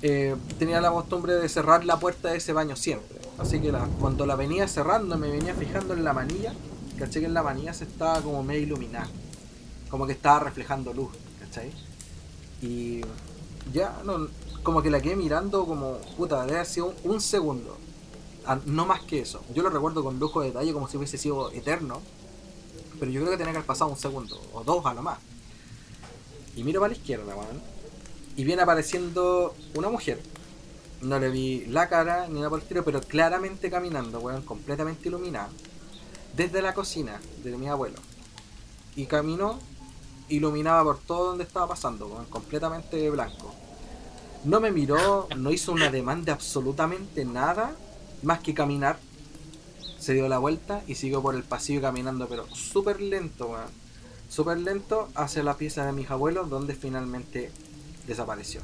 [0.01, 3.19] Eh, tenía la costumbre de cerrar la puerta de ese baño siempre.
[3.37, 6.53] Así que cuando la venía cerrando me venía fijando en la manilla
[7.01, 9.09] caché que en la manilla se estaba como medio iluminada.
[9.89, 11.09] Como que estaba reflejando luz,
[11.39, 11.71] ¿cachai?
[12.61, 13.01] Y
[13.73, 14.27] ya, no,
[14.61, 17.77] como que la quedé mirando como, puta, debe haber sido un, segundo.
[18.45, 19.41] Ah, no más que eso.
[19.53, 22.01] Yo lo recuerdo con lujo de detalle como si hubiese sido eterno.
[22.99, 25.17] Pero yo creo que tenía que haber pasado un segundo, o dos a lo más.
[26.55, 27.61] Y miro para la izquierda, weón.
[28.35, 30.21] Y viene apareciendo una mujer.
[31.01, 35.09] No le vi la cara ni nada por el estilo, pero claramente caminando, weón, completamente
[35.09, 35.49] iluminada
[36.35, 37.99] desde la cocina de mi abuelo.
[38.95, 39.59] Y caminó,
[40.29, 43.53] iluminaba por todo donde estaba pasando, completamente blanco.
[44.43, 47.75] No me miró, no hizo una demanda absolutamente nada,
[48.23, 48.97] más que caminar.
[49.99, 53.55] Se dio la vuelta y siguió por el pasillo caminando, pero súper lento,
[54.29, 57.51] Súper lento hacia la pieza de mis abuelos, donde finalmente
[58.07, 58.61] desapareció.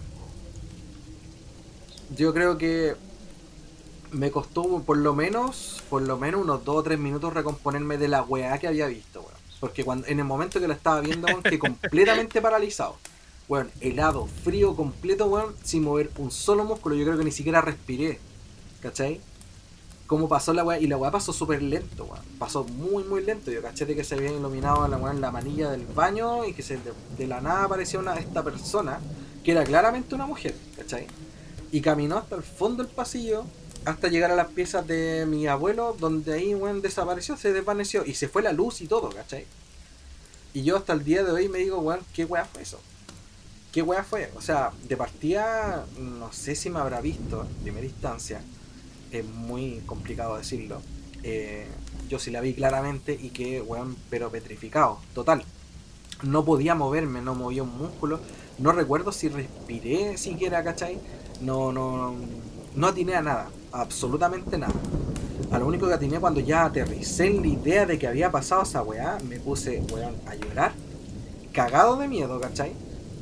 [2.15, 2.95] Yo creo que
[4.11, 8.07] me costó por lo menos, por lo menos unos 2 o 3 minutos recomponerme de
[8.07, 9.33] la weá que había visto, weón.
[9.59, 12.95] Porque cuando, en el momento que la estaba viendo, weón, que completamente paralizado.
[13.47, 16.95] Weón, helado, frío, completo, weón, sin mover un solo músculo.
[16.95, 18.19] Yo creo que ni siquiera respiré.
[18.81, 19.19] ¿Cachai?
[20.05, 22.23] Cómo pasó la weá, y la weá pasó súper lento, weón.
[22.39, 23.51] Pasó muy, muy lento.
[23.51, 26.53] Yo caché de que se había iluminado la weá en la manilla del baño y
[26.53, 26.77] que se,
[27.17, 28.99] de, la nada apareció una, esta persona,
[29.43, 31.07] que era claramente una mujer, ¿cachai?
[31.71, 33.45] Y caminó hasta el fondo del pasillo,
[33.87, 38.15] hasta llegar a las piezas de mi abuelo, donde ahí, weón, desapareció, se desvaneció y
[38.15, 39.45] se fue la luz y todo, ¿cachai?
[40.53, 42.81] Y yo hasta el día de hoy me digo, weón, ¿qué weá fue eso?
[43.71, 44.29] ¿Qué weá fue?
[44.35, 48.41] O sea, de partida, no sé si me habrá visto en primera instancia,
[49.11, 50.81] es muy complicado decirlo.
[51.23, 51.65] Eh,
[52.09, 55.45] yo sí la vi claramente y que, weón, pero petrificado, total.
[56.23, 58.19] No podía moverme, no movía un músculo.
[58.57, 60.99] No recuerdo si respiré siquiera, ¿cachai?
[61.39, 64.73] No, no, no atiné a nada absolutamente nada.
[65.51, 68.63] A lo único que atiné cuando ya aterricé en la idea de que había pasado
[68.63, 70.73] esa weá, me puse, weón, a llorar.
[71.53, 72.73] Cagado de miedo, ¿cachai?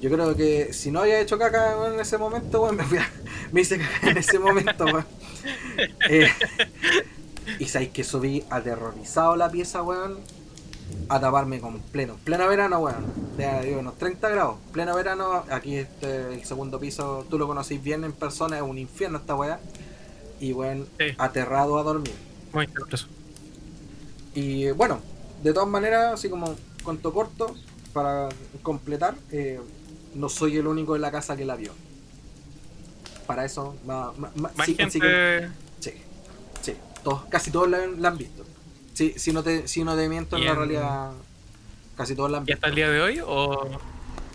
[0.02, 2.84] Yo creo que si no había hecho caca en ese momento, weón, me,
[3.52, 5.06] me hice cagar en ese momento, weón.
[6.10, 6.28] Eh,
[7.60, 10.18] y sabéis que subí aterrorizado la pieza, weón,
[11.10, 12.16] a taparme con pleno.
[12.24, 13.06] Pleno verano, weón.
[13.38, 14.58] De digo, unos 30 grados.
[14.72, 18.78] Pleno verano, aquí este, el segundo piso, tú lo conocís bien en persona, es un
[18.78, 19.60] infierno esta weá.
[20.40, 21.06] Y weón, Sí.
[21.18, 22.14] aterrado a dormir.
[22.54, 23.08] Muy caluroso.
[24.34, 25.00] Y bueno,
[25.44, 27.56] de todas maneras, así como cuento corto,
[27.94, 28.30] para
[28.64, 29.60] completar, eh,
[30.14, 31.72] no soy el único en la casa que la vio.
[33.28, 35.00] Para eso, ma- Más sí, gente.
[35.80, 35.92] sí,
[36.62, 38.44] sí, todos, casi todos la, la han visto.
[38.96, 41.12] Sí, si no te, si no te miento, en la realidad,
[41.98, 43.20] casi todos la han ¿Y hasta el día de hoy?
[43.20, 43.68] ¿O,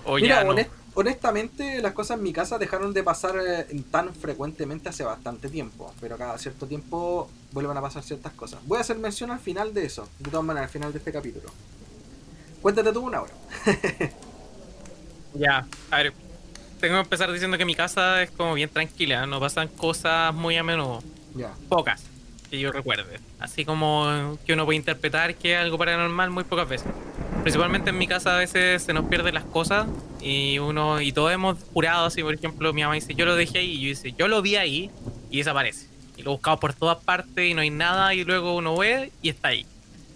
[0.06, 0.50] o Mira, ya no?
[0.52, 5.48] honest- honestamente, las cosas en mi casa dejaron de pasar eh, tan frecuentemente hace bastante
[5.48, 8.60] tiempo, pero cada cierto tiempo vuelven a pasar ciertas cosas.
[8.66, 11.10] Voy a hacer mención al final de eso, de todas maneras, al final de este
[11.12, 11.48] capítulo.
[12.60, 13.32] Cuéntate tú una hora.
[15.34, 16.12] Ya, a ver.
[16.80, 20.56] Tengo que empezar diciendo que mi casa es como bien tranquila, no pasan cosas muy
[20.56, 21.02] a menudo.
[21.36, 22.02] Ya, Pocas,
[22.50, 23.20] que yo recuerde.
[23.38, 26.88] Así como que uno puede interpretar que es algo paranormal muy pocas veces.
[27.42, 29.86] Principalmente en mi casa a veces se nos pierden las cosas
[30.20, 33.58] y uno y todos hemos jurado así, por ejemplo, mi mamá dice, yo lo dejé
[33.58, 34.90] ahí y yo dice, yo lo vi ahí
[35.30, 35.86] y desaparece.
[36.16, 39.30] Y lo buscamos por todas partes y no hay nada y luego uno ve y
[39.30, 39.64] está ahí.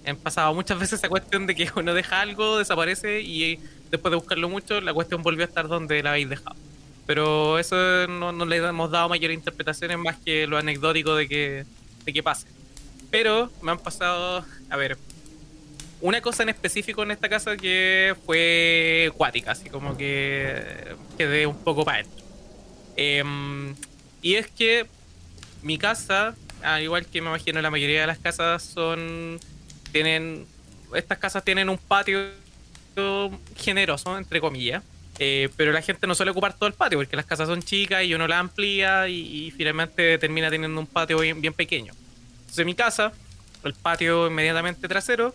[0.07, 3.59] Han pasado muchas veces esa cuestión de que uno deja algo, desaparece y
[3.90, 6.57] después de buscarlo mucho, la cuestión volvió a estar donde la habéis dejado.
[7.07, 11.64] Pero eso no, no le hemos dado mayor interpretaciones más que lo anecdótico de que,
[12.05, 12.47] de que pase.
[13.11, 14.99] Pero me han pasado, a ver,
[16.01, 21.57] una cosa en específico en esta casa que fue cuática, así como que quedé un
[21.57, 22.25] poco para adentro.
[22.97, 23.75] Em,
[24.21, 24.87] y es que
[25.62, 29.40] mi casa, al igual que me imagino la mayoría de las casas, son.
[29.93, 30.47] tienen.
[30.95, 32.31] Estas casas tienen un patio
[33.57, 34.83] generoso, entre comillas.
[35.18, 38.05] Eh, pero la gente no suele ocupar todo el patio porque las casas son chicas
[38.05, 41.92] y uno las amplía y, finalmente termina teniendo un patio bien, bien pequeño.
[42.40, 43.12] Entonces, en mi casa,
[43.64, 45.35] el patio inmediatamente trasero,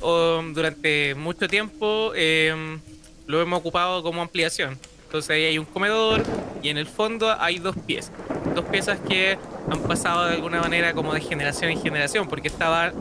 [0.00, 2.78] durante mucho tiempo eh,
[3.26, 4.78] lo hemos ocupado como ampliación.
[5.04, 6.22] Entonces ahí hay un comedor
[6.62, 8.12] y en el fondo hay dos piezas.
[8.54, 12.94] Dos piezas que han pasado de alguna manera como de generación en generación, porque estaban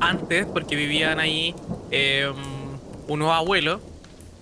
[0.00, 1.54] antes, porque vivían ahí
[1.90, 2.32] eh,
[3.06, 3.80] unos abuelos,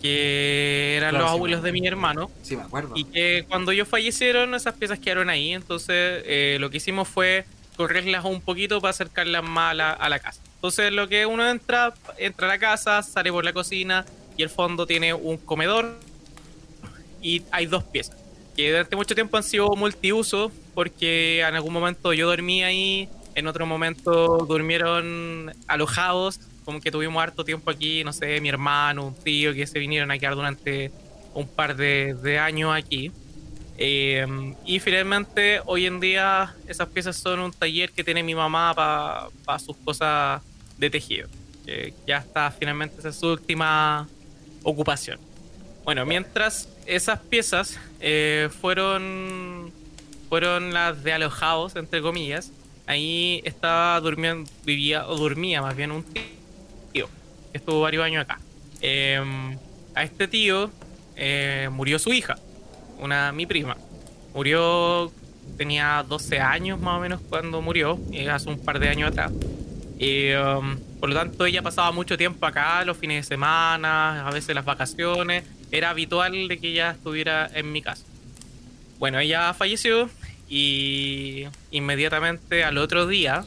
[0.00, 2.92] que eran Claro, los abuelos de mi hermano, sí me acuerdo.
[2.96, 5.52] y que cuando ellos fallecieron, esas piezas quedaron ahí.
[5.52, 7.44] Entonces, eh, lo que hicimos fue
[7.76, 10.40] correrlas un poquito para acercarlas más a la, a la casa.
[10.56, 14.04] Entonces, lo que uno entra, entra a la casa, sale por la cocina
[14.36, 15.98] y el fondo tiene un comedor
[17.22, 18.16] y hay dos piezas.
[18.56, 23.46] Que durante mucho tiempo han sido multiuso porque en algún momento yo dormí ahí, en
[23.46, 29.14] otro momento durmieron alojados, como que tuvimos harto tiempo aquí, no sé, mi hermano, un
[29.14, 30.92] tío que se vinieron a quedar durante
[31.32, 33.10] un par de, de años aquí.
[33.78, 38.74] Eh, y finalmente, hoy en día, esas piezas son un taller que tiene mi mamá
[38.74, 40.42] para sus cosas
[40.76, 41.26] de tejido.
[41.64, 44.06] Que ya está, finalmente, esa es su última
[44.62, 45.18] ocupación.
[45.84, 49.72] Bueno, mientras esas piezas eh, fueron,
[50.28, 52.52] fueron las de alojados, entre comillas,
[52.86, 56.22] ahí estaba durmiendo, vivía, o dormía más bien un tío,
[56.92, 57.06] que
[57.52, 58.38] estuvo varios años acá.
[58.80, 59.20] Eh,
[59.94, 60.70] a este tío
[61.16, 62.38] eh, murió su hija,
[62.98, 63.76] una mi prima.
[64.34, 65.10] Murió,
[65.56, 69.32] tenía 12 años más o menos cuando murió, eh, hace un par de años atrás.
[69.98, 74.30] Y, um, por lo tanto, ella pasaba mucho tiempo acá, los fines de semana, a
[74.30, 75.44] veces las vacaciones.
[75.72, 78.04] Era habitual de que ella estuviera en mi casa.
[78.98, 80.08] Bueno, ella falleció
[80.48, 83.44] y inmediatamente al otro día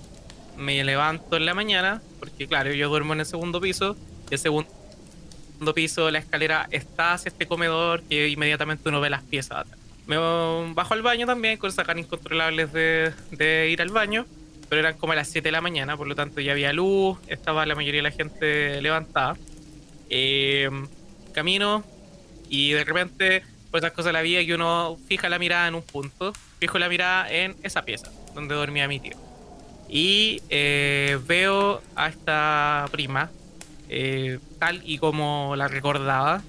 [0.58, 3.98] me levanto en la mañana, porque claro, yo duermo en el segundo piso,
[4.30, 4.70] y el segundo
[5.74, 9.66] piso, la escalera está hacia este comedor que inmediatamente uno ve las piezas.
[10.06, 14.28] Me bajo al baño también con ganas incontrolables de, de ir al baño,
[14.70, 17.18] pero eran como a las 7 de la mañana, por lo tanto ya había luz,
[17.28, 19.36] estaba la mayoría de la gente levantada.
[20.10, 20.70] Eh,
[21.34, 21.84] camino
[22.50, 25.76] y de repente, por esas cosas de la vida, que uno fija la mirada en
[25.76, 29.31] un punto, fijo la mirada en esa pieza donde dormía mi tío.
[29.93, 33.30] Y eh, veo a esta prima,
[33.89, 36.41] eh, tal y como la recordaba,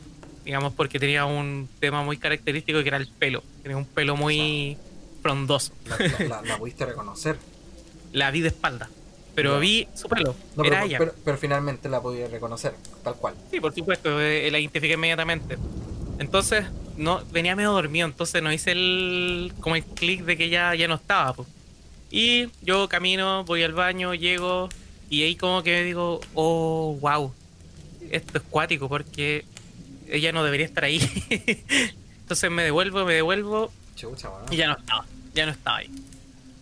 [0.44, 3.42] digamos, porque tenía un tema muy característico que era el pelo.
[3.62, 4.76] Tenía un pelo muy
[5.22, 5.72] frondoso.
[5.86, 7.36] La, la- la- la pudiste reconocer.
[8.12, 8.90] La vi de espalda,
[9.34, 10.34] pero vi su pelo.
[10.54, 10.98] No, era pero, ella.
[10.98, 13.34] pero, pero finalmente la pudiste reconocer, tal cual.
[13.50, 15.56] Sí, por supuesto, eh, la identifiqué inmediatamente.
[16.18, 16.66] Entonces,
[16.98, 20.86] no venía medio dormido, entonces no hice el como el clic de que ya, ya
[20.88, 21.32] no estaba.
[21.32, 21.46] po.
[22.12, 24.68] Y yo camino, voy al baño, llego
[25.08, 27.32] y ahí como que digo, oh, wow,
[28.10, 29.46] esto es cuático porque
[30.08, 31.00] ella no debería estar ahí.
[32.20, 34.28] entonces me devuelvo, me devuelvo Chucha.
[34.50, 35.90] Y ya no estaba, ya no estaba ahí.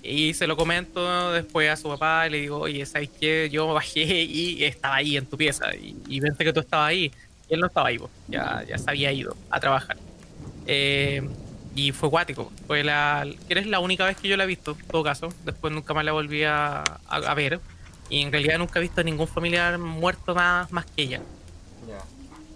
[0.05, 3.49] Y se lo comento después a su papá y le digo, oye, ¿sabes qué?
[3.51, 7.13] Yo bajé y estaba ahí en tu pieza y, y vente que tú estabas ahí.
[7.49, 8.09] Y él no estaba ahí, po.
[8.29, 9.97] ya, ya se había ido a trabajar.
[10.67, 11.29] Eh,
[11.75, 12.51] y fue guático.
[12.67, 15.33] Fue la, eres la única vez que yo la he visto, en todo caso.
[15.45, 17.61] Después nunca más la volví a, a- a ver.
[18.09, 21.21] Y en realidad nunca he visto a ningún familiar muerto más, más que ella.
[21.89, 22.03] Ya.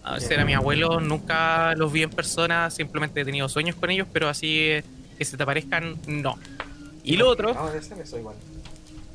[0.02, 3.90] A veces era mi abuelo, nunca los vi en persona, simplemente he tenido sueños con
[3.90, 4.84] ellos, pero así eh,
[5.16, 6.38] que se te aparezcan, no.
[7.04, 8.36] Y lo otro, No, debe ser eso igual.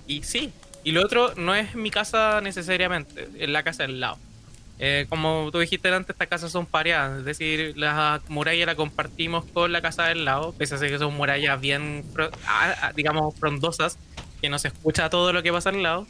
[0.07, 0.51] y sí,
[0.83, 4.17] y lo otro no es mi casa necesariamente, es la casa del lado.
[4.81, 9.43] Eh, como tú dijiste antes, estas casas son pareadas, es decir, la muralla la compartimos
[9.43, 12.05] con la casa del lado, pese a ser que son murallas bien,
[12.95, 13.97] digamos, frondosas,
[14.41, 16.07] que no se escucha todo lo que pasa al lado.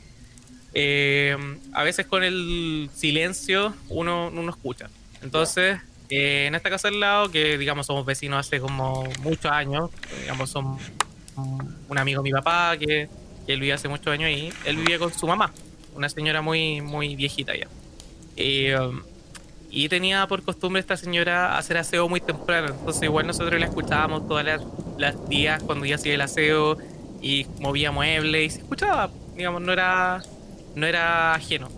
[0.75, 1.35] Eh,
[1.73, 4.87] a veces con el silencio uno, uno escucha.
[5.23, 5.79] Entonces,
[6.09, 9.89] eh, en esta casa del lado, que digamos somos vecinos hace como muchos años,
[10.21, 10.77] digamos, son
[11.35, 13.09] un amigo de mi papá que,
[13.47, 15.51] que él vivía hace muchos años ahí, él vivía con su mamá,
[15.95, 17.67] una señora muy, muy viejita ya.
[18.41, 19.01] Eh, um,
[19.69, 24.27] y tenía por costumbre esta señora hacer aseo muy temprano, entonces igual nosotros la escuchábamos
[24.27, 24.61] todas las,
[24.97, 26.77] las días cuando ella hacía el aseo
[27.21, 30.23] y movía muebles y se escuchaba, digamos, no era,
[30.73, 31.69] no era ajeno.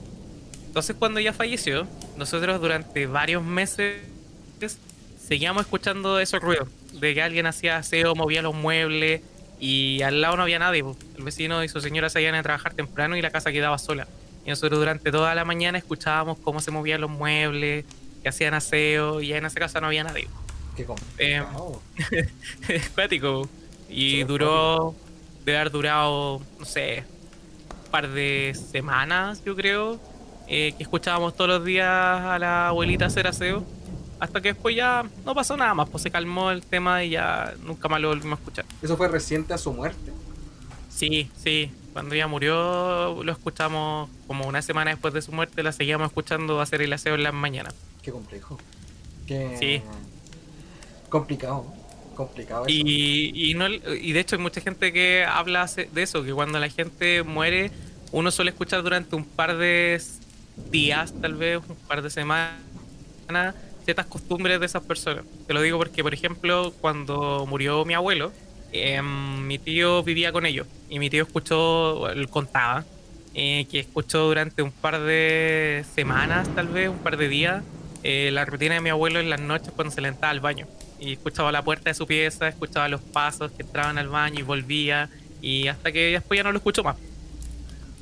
[0.67, 3.97] Entonces cuando ella falleció, nosotros durante varios meses
[5.27, 9.21] seguíamos escuchando esos ruidos, de que alguien hacía aseo, movía los muebles
[9.59, 10.85] y al lado no había nadie.
[11.17, 14.07] El vecino y su señora se iban a trabajar temprano y la casa quedaba sola.
[14.45, 17.85] Y nosotros durante toda la mañana escuchábamos cómo se movían los muebles,
[18.23, 20.27] que hacían aseo y en esa casa no había nadie.
[20.75, 20.83] Qué
[21.17, 21.81] Eh, complicado.
[22.95, 23.49] Cuático.
[23.89, 24.95] Y duró,
[25.45, 27.03] debe haber durado, no sé,
[27.85, 29.99] un par de semanas, yo creo,
[30.47, 33.63] eh, que escuchábamos todos los días a la abuelita hacer aseo.
[34.19, 37.53] Hasta que después ya no pasó nada más, pues se calmó el tema y ya
[37.63, 38.65] nunca más lo volvimos a escuchar.
[38.81, 40.11] Eso fue reciente a su muerte.
[40.89, 45.71] Sí, sí, cuando ella murió lo escuchamos como una semana después de su muerte, la
[45.71, 47.75] seguíamos escuchando hacer el aseo en las mañanas.
[48.01, 48.57] Qué complejo.
[49.27, 49.81] Qué Sí.
[51.09, 51.65] complicado.
[52.15, 52.71] Complicado eso.
[52.75, 56.59] Y, y, no, y de hecho hay mucha gente que habla de eso, que cuando
[56.59, 57.71] la gente muere,
[58.11, 60.01] uno suele escuchar durante un par de
[60.69, 62.55] días, tal vez, un par de semanas,
[63.85, 65.23] ciertas costumbres de esas personas.
[65.47, 68.31] Te lo digo porque, por ejemplo, cuando murió mi abuelo,
[68.71, 72.85] em, mi tío vivía con ellos y mi tío escuchó, él contaba,
[73.33, 77.63] eh, que escuchó durante un par de semanas, tal vez, un par de días,
[78.03, 80.67] eh, la rutina de mi abuelo en las noches cuando se levantaba al baño.
[80.99, 84.43] Y escuchaba la puerta de su pieza, escuchaba los pasos que entraban al baño y
[84.43, 85.09] volvía.
[85.41, 86.97] Y hasta que después ya no lo escucho más.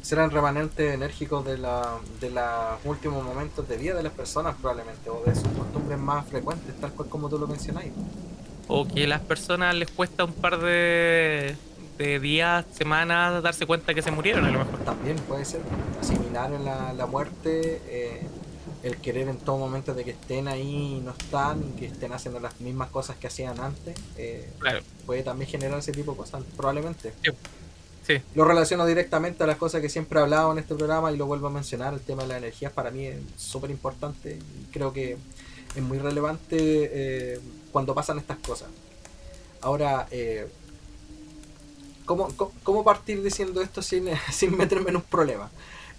[0.01, 5.21] Serán remanentes enérgicos de, de los últimos momentos de vida de las personas, probablemente, o
[5.25, 7.91] de sus costumbres más frecuentes, tal cual como tú lo mencionáis.
[8.71, 11.55] O que a las personas les cuesta un par de,
[11.97, 14.79] de días, semanas darse cuenta que se murieron a lo mejor.
[14.85, 15.61] También puede ser
[15.99, 18.21] asimilar en la, la muerte, eh,
[18.83, 22.13] el querer en todo momento de que estén ahí y no están, y que estén
[22.13, 26.17] haciendo las mismas cosas que hacían antes, eh, Claro, puede también generar ese tipo de
[26.17, 27.11] cosas, probablemente.
[28.07, 28.21] sí.
[28.35, 31.25] Lo relaciono directamente a las cosas que siempre he hablado en este programa y lo
[31.25, 34.93] vuelvo a mencionar, el tema de las energías para mí es súper importante y creo
[34.93, 35.17] que
[35.75, 37.39] es muy relevante eh,
[37.71, 38.69] cuando pasan estas cosas.
[39.61, 40.49] Ahora, eh,
[42.05, 42.29] ¿cómo,
[42.63, 45.49] cómo, partir diciendo esto sin, sin meterme en un problema?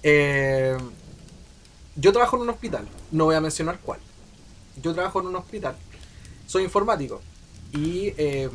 [0.03, 0.77] Eh,
[1.97, 4.01] yo trabajo en un hospital, no voy a mencionar cuál.
[4.83, 5.77] Yo trabajo en un hospital,
[6.47, 7.21] soy informático
[7.73, 8.49] y eh,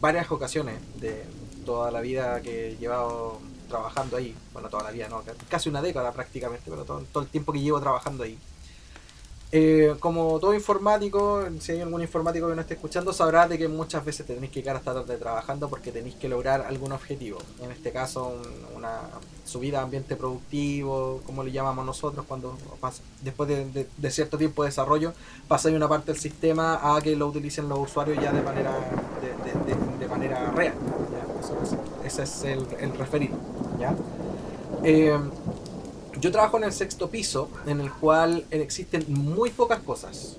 [0.00, 1.24] varias ocasiones de
[1.64, 5.82] toda la vida que he llevado trabajando ahí, bueno, toda la vida, no, casi una
[5.82, 8.38] década prácticamente, pero todo, todo el tiempo que llevo trabajando ahí.
[9.56, 13.68] Eh, como todo informático, si hay algún informático que no esté escuchando, sabrá de que
[13.68, 17.38] muchas veces tenéis que quedar hasta tarde trabajando porque tenéis que lograr algún objetivo.
[17.62, 19.02] En este caso, un- una
[19.44, 22.56] subida a ambiente productivo, como le llamamos nosotros, cuando
[23.22, 25.12] después de, cierto tiempo de desarrollo,
[25.46, 28.72] pasáis una parte del sistema a que lo utilicen los usuarios ya de manera,
[30.00, 30.74] de, manera real.
[32.04, 33.36] ese es el, el referido.
[33.78, 33.94] ¿ya?
[34.82, 35.16] Eh,
[36.24, 40.36] yo trabajo en el sexto piso, en el cual existen muy pocas cosas.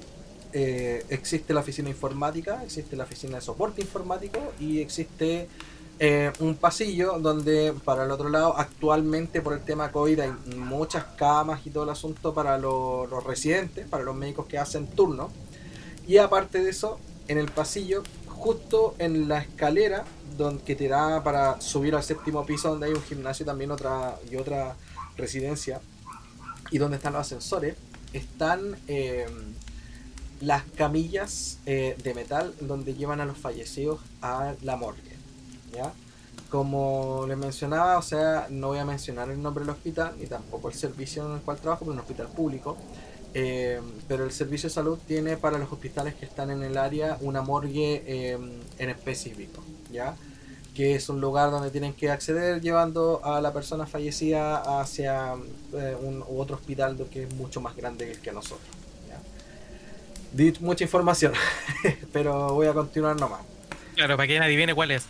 [0.52, 5.48] Eh, existe la oficina informática, existe la oficina de soporte informático y existe
[6.00, 11.04] eh, un pasillo donde para el otro lado actualmente por el tema COVID hay muchas
[11.18, 15.30] camas y todo el asunto para lo- los residentes, para los médicos que hacen turno.
[16.08, 20.04] Y aparte de eso, en el pasillo, justo en la escalera
[20.36, 24.16] donde, que te da para subir al séptimo piso donde hay un gimnasio también otra
[24.32, 24.76] y otra
[25.18, 25.82] residencia
[26.72, 27.76] y donde están los ascensores,
[28.14, 29.28] están eh,
[30.42, 35.16] las camillas eh, de metal donde llevan a los fallecidos a la morgue.
[35.74, 35.94] ¿ya?
[36.50, 40.70] Como les mencionaba, o sea, no voy a mencionar el nombre del hospital ni tampoco
[40.70, 42.78] el servicio en el cual trabajo, porque es un hospital público.
[43.34, 47.18] eh, pero el servicio de salud tiene para los hospitales que están en el área
[47.20, 48.40] una morgue eh,
[48.78, 49.62] en específico,
[49.92, 50.16] ¿ya?
[50.76, 55.34] Que es un lugar donde tienen que acceder llevando a la persona fallecida hacia
[55.74, 58.68] eh, un u otro hospital que es mucho más grande que el que nosotros.
[59.08, 59.18] ¿ya?
[60.34, 61.34] Di mucha información,
[62.14, 63.40] pero voy a continuar nomás.
[63.96, 65.06] Claro, para que nadie adivine cuál es.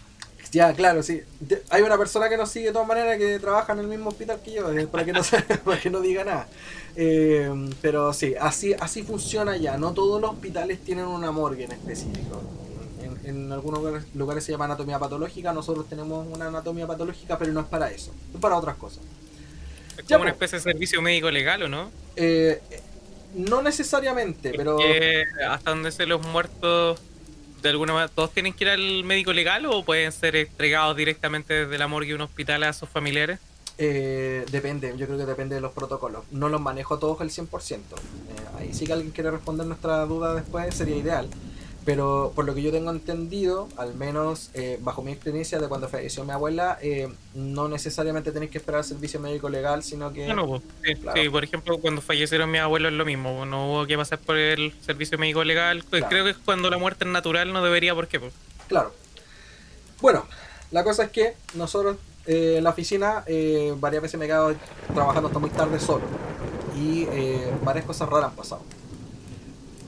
[0.52, 1.22] Ya, claro, sí.
[1.40, 4.10] De- hay una persona que nos sigue de todas maneras que trabaja en el mismo
[4.10, 5.22] hospital que yo, eh, para que no,
[5.66, 6.48] para que no diga nada.
[6.96, 7.52] Eh,
[7.82, 9.78] pero sí, así, así funciona ya.
[9.78, 12.42] No todos los hospitales tienen una morgue en específico.
[13.26, 17.62] En, algunos lugares, lugares se llama anatomía patológica, nosotros tenemos una anatomía patológica, pero no
[17.62, 19.04] es para eso, es para otras cosas.
[19.98, 20.36] Es Ya, como una po.
[20.36, 21.92] especie de servicio médico legal, ¿o no?
[22.16, 22.62] Eh,
[23.34, 24.78] no necesariamente, pero...
[24.78, 27.00] Que hasta donde se los muertos,
[27.62, 31.54] de alguna manera, ¿todos tienen que ir al médico legal o pueden ser entregados directamente
[31.54, 33.40] desde la morgue de un hospital a sus familiares?
[33.78, 36.24] Eh, depende, yo creo que depende de los protocolos.
[36.32, 37.78] No los manejo todos al 100%.
[37.78, 38.00] Eh,
[38.58, 41.30] ahí sí que alguien quiere responder nuestra duda después, sería ideal.
[41.86, 45.88] Pero por lo que yo tengo entendido, al menos eh, bajo mi experiencia de cuando
[45.88, 50.28] falleció mi abuela, eh, no necesariamente tenéis que esperar el servicio médico legal, sino que...
[50.28, 51.22] No, no, pues, sí, Claro.
[51.22, 54.18] sí, por ejemplo, cuando fallecieron mis abuelos es lo mismo, pues, no hubo que pasar
[54.18, 55.84] por el servicio médico legal.
[55.88, 56.10] Pues Claro.
[56.10, 58.20] Creo que cuando la muerte es natural no debería, ¿por qué?
[58.20, 58.34] Pues,
[58.68, 58.92] Claro.
[60.02, 60.26] Bueno,
[60.72, 64.56] la cosa es que nosotros eh, en la oficina eh, varias veces me he quedado
[64.94, 66.04] trabajando hasta muy tarde solo.
[66.76, 68.62] Y eh, varias cosas raras han pasado.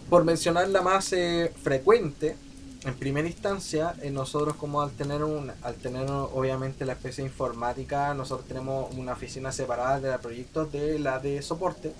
[0.10, 2.38] Por mencionar la más eh, frecuente,
[2.86, 8.14] en primera instancia, eh, nosotros como al tener un, al tener obviamente la especie informática,
[8.14, 11.91] nosotros tenemos una oficina separada de proyectos de la de soporte.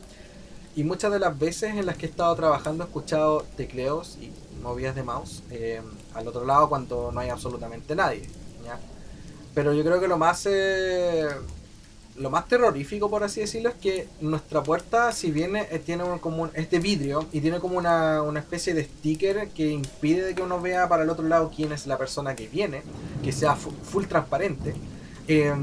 [0.76, 4.32] Y muchas de las veces en las que he estado trabajando he escuchado tecleos y
[4.62, 5.82] movidas de mouse eh,
[6.14, 8.30] al otro lado cuando no hay absolutamente nadie.
[9.54, 11.28] Pero yo creo que lo más eh,
[12.18, 15.54] lo más terrorífico, por así decirlo, es que nuestra puerta, si bien
[15.86, 19.50] tiene un- como un- es de vidrio y tiene como una, una especie de sticker
[19.50, 22.48] que impide de que uno vea para el otro lado quién es la persona que
[22.48, 22.82] viene,
[23.24, 24.74] que sea fu- full transparente,
[25.28, 25.54] eh,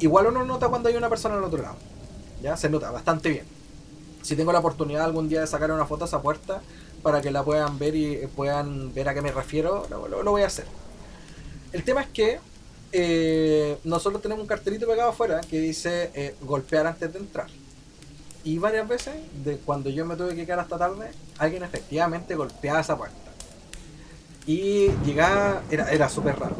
[0.00, 1.76] igual uno nota cuando hay una persona al otro lado.
[2.42, 3.44] Ya se nota bastante bien.
[4.22, 6.60] Si tengo la oportunidad algún día de sacar una foto a esa puerta
[7.02, 10.30] para que la puedan ver y eh, puedan ver a qué me refiero, lo- lo
[10.30, 10.64] voy a hacer.
[11.72, 12.40] El tema es que
[12.96, 17.48] eh, nosotros tenemos un cartelito pegado afuera que dice eh, golpear antes de entrar.
[18.44, 22.80] Y varias veces, de cuando yo me tuve que quedar hasta tarde, alguien efectivamente golpeaba
[22.80, 23.16] esa puerta.
[24.46, 26.54] Y llegaba, era, era súper raro.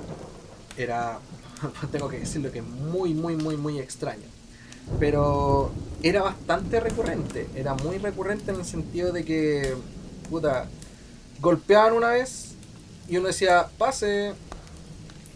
[0.77, 1.21] Era,
[1.93, 4.27] tengo que decirlo que muy, muy, muy, muy extraño.
[4.99, 5.71] Pero
[6.03, 7.49] era bastante recurrente.
[7.55, 9.77] Era muy recurrente en el sentido de que,
[10.29, 10.67] puta,
[11.41, 12.55] golpeaban una vez
[13.09, 14.33] y uno decía, pase,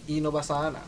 [0.08, 0.86] y no pasaba nada.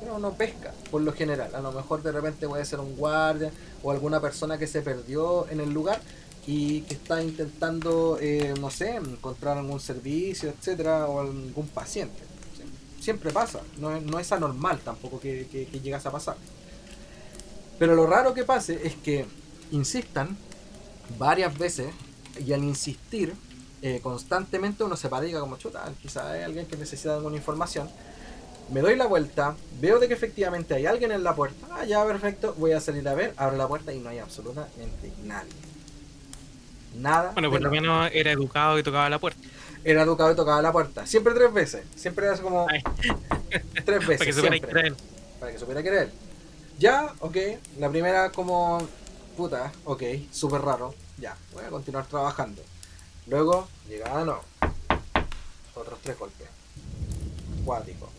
[0.00, 1.54] Pero no pesca, por lo general.
[1.54, 3.52] A lo mejor de repente puede ser un guardia
[3.82, 6.02] o alguna persona que se perdió en el lugar
[6.46, 12.28] y que está intentando, eh, no sé, encontrar algún servicio, etcétera, o algún paciente.
[12.56, 12.66] Sie-
[13.02, 15.46] Siempre pasa, no no es anormal tampoco que,
[15.82, 16.38] llegase a pasar.
[17.78, 19.26] Pero lo raro que pase es que
[19.70, 20.36] insistan
[21.18, 21.94] varias veces
[22.44, 23.34] y al insistir
[23.82, 27.90] eh, constantemente uno se para como chuta, quizás hay alguien que necesita alguna información.
[28.70, 31.66] Me doy la vuelta, veo de que efectivamente hay alguien en la puerta.
[31.70, 35.12] Ah, ya, perfecto, voy a salir a ver, abro la puerta y no hay absolutamente
[35.24, 35.50] nadie.
[36.94, 37.32] Nada.
[37.32, 39.40] bueno, por lo menos era educado y tocaba la puerta.
[39.84, 41.06] Era educado y tocaba la puerta.
[41.06, 41.84] Siempre tres veces.
[41.96, 42.82] Siempre era como Ay.
[43.84, 44.18] tres veces.
[44.18, 44.70] Para que se fuera a siempre.
[44.70, 44.94] creer.
[45.40, 46.10] para que supiera él.
[46.78, 47.36] Ya, ok.
[47.78, 48.86] La primera como,
[49.36, 50.94] puta, ok, súper raro.
[51.18, 52.62] Ya, voy a continuar trabajando.
[53.26, 54.40] Luego, llegaba no.
[55.74, 56.48] Otros tres golpes.
[57.64, 58.10] Cuático.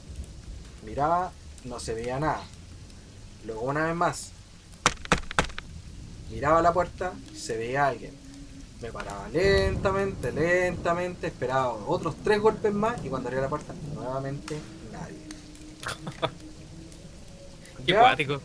[0.83, 2.51] Miraba, no se veía nada.
[3.43, 4.33] Luego una vez más.
[6.27, 8.19] Miraba la puerta, se veía alguien.
[8.79, 14.65] Me paraba lentamente, lentamente, esperaba otros tres golpes más y cuando abría la puerta, nuevamente
[14.91, 15.27] nadie.
[17.85, 18.43] Qué cuático.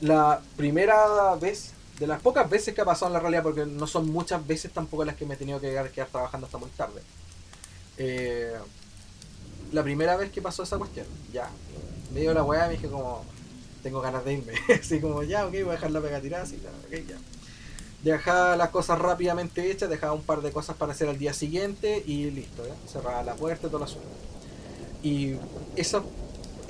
[0.00, 3.86] la primera vez, de las pocas veces que ha pasado en la realidad, porque no
[3.86, 6.70] son muchas veces tampoco las que me he tenido que quedar, quedar trabajando hasta muy
[6.70, 7.04] tarde.
[7.96, 8.54] eh,
[9.72, 11.50] la primera vez que pasó esa cuestión, ya,
[12.12, 13.24] me dio la weá y me dije como,
[13.82, 14.52] tengo ganas de irme.
[14.80, 17.18] así como, ya, ok, voy a dejar la pega tirada, así, ok, ya.
[18.02, 22.02] Dejaba las cosas rápidamente hechas, dejaba un par de cosas para hacer al día siguiente
[22.06, 22.74] y listo, ¿ya?
[22.90, 24.08] cerraba la puerta y todo el asunto.
[25.02, 25.34] Y
[25.76, 26.02] esa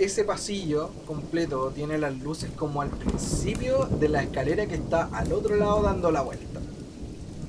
[0.01, 5.31] ese pasillo completo tiene las luces como al principio de la escalera que está al
[5.33, 6.61] otro lado dando la vuelta.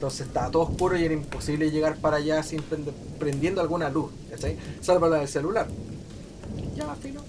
[0.02, 4.10] Entonces estaba todo oscuro y era imposible llegar para allá sin prende- prendiendo alguna luz,
[4.32, 4.58] ¿cachai?
[4.82, 5.68] Salvo la del celular.
[6.76, 7.22] Ya, fino.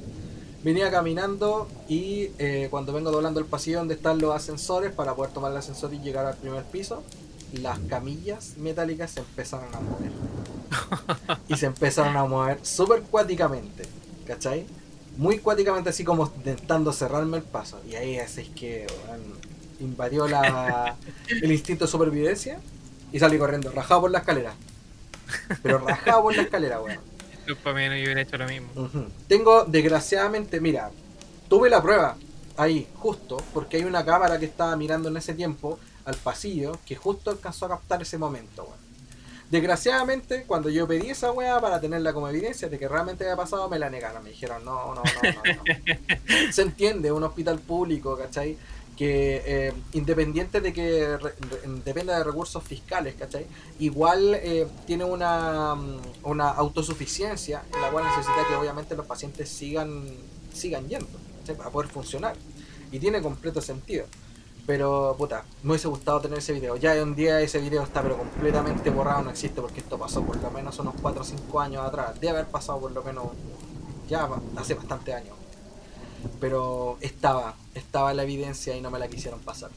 [0.65, 5.33] Venía caminando y eh, cuando vengo doblando el pasillo donde están los ascensores para poder
[5.33, 7.03] tomar el ascensor y llegar al primer piso,
[7.61, 11.39] las camillas metálicas se empezaron a mover.
[11.49, 13.83] y se empezaron a mover súper cuáticamente,
[14.27, 14.65] ¿cachai?
[15.19, 17.79] Muy cuáticamente, así como intentando cerrarme el paso.
[17.87, 18.87] Y ahí así es que
[19.83, 20.97] invadió la,
[21.29, 22.61] el instinto de supervivencia
[23.13, 24.55] y salí corriendo, rajado por la escalera.
[25.63, 26.99] Pero rajado por la escalera, weón.
[27.47, 28.69] Mí no yo hubiera hecho lo mismo.
[29.29, 30.91] Tengo, desgraciadamente, mira,
[31.49, 32.17] tuve la prueba
[32.57, 36.97] ahí, justo, porque hay una cámara que estaba mirando en ese tiempo al pasillo que
[36.97, 38.83] justo alcanzó a captar ese momento, weón.
[39.53, 43.69] Desgraciadamente, cuando yo pedí esa weá para tenerla como evidencia de que realmente había pasado,
[43.69, 44.25] me la negaron.
[44.25, 45.55] Me dijeron, no, no, no, no.
[45.55, 46.53] no.
[46.53, 48.57] Se entiende, un hospital público, ¿cachai?
[49.05, 51.19] Eh, independiente de que
[51.85, 53.17] dependa de recursos fiscales.
[53.81, 59.49] Igual eh, tiene una, mm, una autosuficiencia en la cual necesita que obviamente los pacientes
[59.49, 60.05] sigan,
[60.53, 61.09] sigan yendo.
[61.57, 62.37] Para poder funcionar.
[62.93, 64.07] Y tiene completo sentido.
[64.67, 66.77] Pero, puta, me hubiese gustado tener ese video.
[66.77, 70.37] Ya un día ese video está pero completamente borrado, no existe porque esto pasó por
[70.37, 72.21] lo menos unos 4 o 5 años atrás.
[72.21, 73.25] Debe haber pasado por lo menos
[74.09, 75.35] ya hace bastante años.
[76.39, 79.71] Pero estaba, estaba la evidencia y no me la quisieron pasar.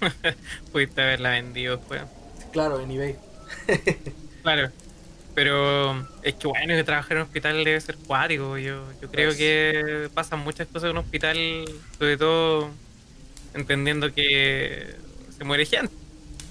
[0.72, 2.02] Pudiste haberla vendido después.
[2.52, 3.16] Claro, en eBay.
[4.42, 4.70] Claro.
[5.34, 8.56] Pero es que bueno, que trabajar en un hospital debe ser cuático.
[8.56, 11.64] Yo, yo creo Pues- que pasan muchas cosas en un hospital,
[11.98, 12.70] sobre todo
[13.54, 14.94] entendiendo que
[15.36, 15.92] se muere gente.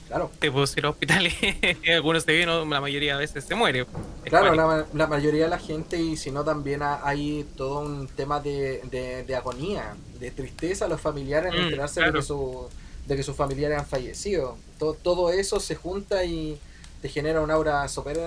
[0.08, 0.32] Claro.
[0.40, 1.34] Pues si los hospitales,
[1.96, 3.86] algunos se viven, la mayoría de veces se muere.
[4.30, 7.80] Claro, la, ma- la mayoría de la gente, y si no, también ha- hay todo
[7.80, 12.14] un tema de, de, de agonía, de tristeza a los familiares en Mm, enterarse de,
[12.14, 12.70] que su,
[13.06, 14.66] de que sus familiares han fallecido.
[14.78, 16.62] Todo, todo eso se junta y
[17.00, 18.18] te genera un aura súper.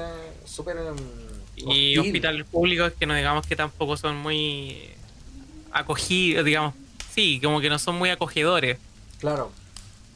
[0.46, 4.98] súper em, Y hospitales públicos que no digamos que tampoco son muy
[5.70, 6.74] acogidos, digamos.
[7.08, 8.80] Sí, como que no son muy acogedores.
[9.18, 9.59] Claro,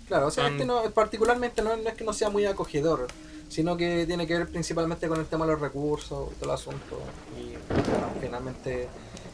[0.07, 3.07] claro, o sea, Son- este no, particularmente no, no es que no sea muy acogedor,
[3.49, 6.55] sino que tiene que ver principalmente con el tema de los recursos y todo el
[6.55, 7.01] asunto.
[7.39, 8.89] Y bueno, finalmente,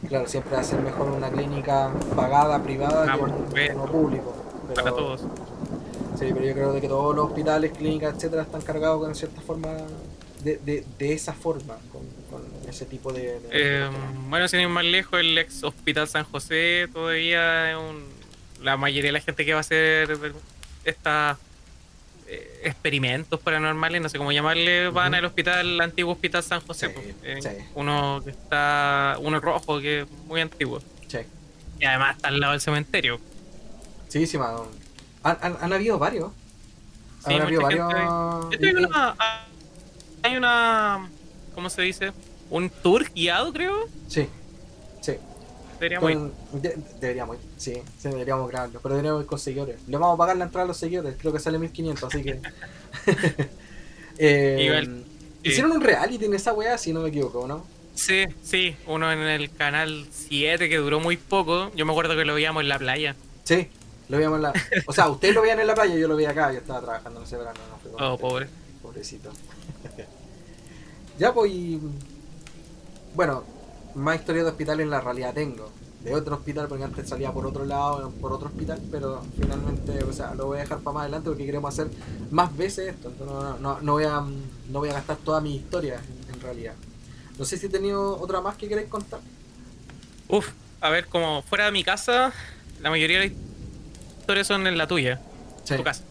[0.07, 3.15] claro, siempre va a ser mejor una clínica pagada, privada, Ah,
[3.53, 4.35] que uno público.
[4.67, 5.21] Pero, Para todos.
[6.19, 9.41] Sí, pero yo creo de que todos los hospitales, clínicas, etcétera, están cargados con cierta
[9.41, 9.69] forma,
[10.43, 13.39] de, de, de esa forma, con, con ese tipo de.
[13.39, 13.89] de- Eh,
[14.29, 18.03] bueno, sin ir más lejos, el ex Hospital San José todavía es un,
[18.63, 19.63] la mayoría de la gente que va a
[20.81, 21.37] hacer estos
[22.63, 26.87] experimentos paranormales, no sé cómo llamarle, van al hospital, el antiguo Hospital San José.
[26.87, 27.65] Sí, pues, eh, sí.
[27.75, 30.81] Uno que está, uno rojo, que es muy antiguo.
[31.07, 31.17] Sí,
[31.79, 33.19] Y además está al lado del cementerio.
[34.07, 34.67] sí, sí, mano.
[35.23, 36.31] Han, han, han habido varios.
[37.25, 37.93] Sí, han habido varios.
[37.93, 39.15] Hay una,
[40.23, 41.09] hay una,
[41.53, 42.11] ¿cómo se dice?
[42.49, 43.87] Un tour guiado, creo.
[44.07, 44.27] Sí.
[45.81, 46.61] Deberíamos ir.
[46.61, 49.77] De- deberíamos ir, sí, sí, deberíamos grabarlo, pero deberíamos ir con seguidores.
[49.87, 52.39] Le vamos a pagar la entrada a los seguidores, creo que sale 1500, así que.
[54.17, 55.03] Eh, Igual,
[55.41, 57.65] Hicieron un reality en esa weá, si no me equivoco, ¿no?
[57.95, 61.71] Sí, sí, uno en el canal 7 que duró muy poco.
[61.75, 63.15] Yo me acuerdo que lo veíamos en la playa.
[63.43, 63.67] Sí,
[64.09, 64.53] lo veíamos en la.
[64.85, 67.19] O sea, ustedes lo veían en la playa, yo lo vi acá, yo estaba trabajando
[67.21, 67.59] en ese verano,
[67.97, 68.47] no Oh, pobre.
[68.83, 69.31] Pobrecito.
[71.17, 71.51] ya, pues.
[71.51, 71.79] y-
[73.15, 73.43] Bueno,
[73.95, 75.69] más historias de hospital en la realidad tengo.
[76.03, 80.11] De otro hospital, porque antes salía por otro lado, por otro hospital, pero finalmente, o
[80.11, 81.91] sea, lo voy a dejar para más adelante porque queremos hacer
[82.31, 83.09] más veces esto.
[83.09, 84.19] Entonces no, no, no voy, a,
[84.69, 86.73] no voy a gastar toda mi historia en, en realidad.
[87.37, 89.19] No sé si he tenido otra más que queréis contar.
[90.27, 92.33] Uf, a ver, como fuera de mi casa,
[92.81, 93.37] la mayoría de las
[94.21, 95.21] historias son en la tuya,
[95.65, 96.03] Sí, tu casa.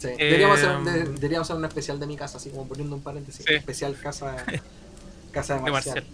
[0.00, 0.08] sí.
[0.18, 3.02] Deberíamos, hacer, Em, de- deberíamos hacer una especial de mi casa, así como poniendo un
[3.02, 3.44] paréntesis.
[3.46, 3.54] Sí.
[3.54, 4.36] Especial casa,
[5.30, 6.04] casa de de Marcial.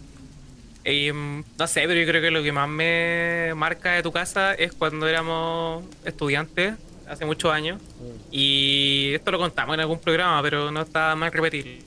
[0.84, 1.08] Marcial.
[1.08, 4.54] Em, no sé, pero yo creo que lo que más me marca de tu casa
[4.54, 6.74] es cuando éramos estudiantes,
[7.08, 7.80] hace muchos años.
[7.80, 11.82] Mm, Y esto lo contamos en algún programa, pero no está mal repetirlo.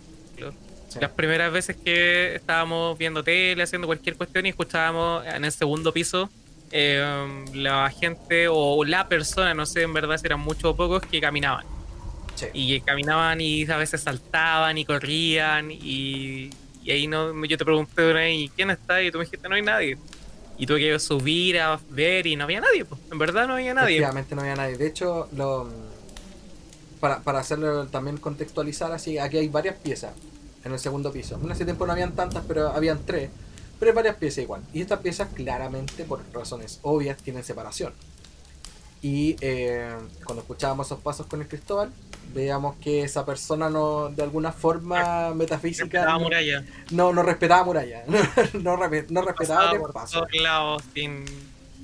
[0.90, 1.00] sí.
[1.02, 5.92] Las primeras veces que estábamos viendo tele, haciendo cualquier cuestión y escuchábamos en el segundo
[5.92, 6.30] piso
[6.72, 11.02] eh, la gente o la persona, no sé en verdad si eran muchos o pocos,
[11.04, 11.66] que caminaban.
[12.36, 12.48] Sí.
[12.54, 16.50] Y caminaban y a veces saltaban y corrían y,
[16.88, 19.04] y ahí no, yo te pregunté una vez, ¿y quién está?
[19.04, 19.98] Y tú me dijiste, no hay nadie.
[20.58, 23.02] Y tuve que subir a ver y no había nadie, pues.
[23.12, 23.98] En verdad no había nadie.
[23.98, 24.78] Efectivamente no había nadie.
[24.78, 25.70] De hecho, lo,
[27.02, 30.14] para, para hacerlo también contextualizar así, aquí hay varias piezas
[30.64, 31.38] en el segundo piso.
[31.44, 33.32] En ese tiempo no habían tantas, pero habían tres.
[33.80, 34.62] Pero hay varias piezas igual.
[34.72, 37.92] Y estas piezas claramente, por razones obvias, tienen separación.
[39.02, 41.92] Y eh, cuando escuchábamos esos pasos con el Cristóbal,
[42.34, 46.64] Veíamos que esa persona no, de alguna forma metafísica, Respetaba no, muralla.
[46.92, 48.04] no, no respetaba muralla,
[48.54, 50.28] no, re- no respetaba el espacio.
[50.94, 51.26] sin...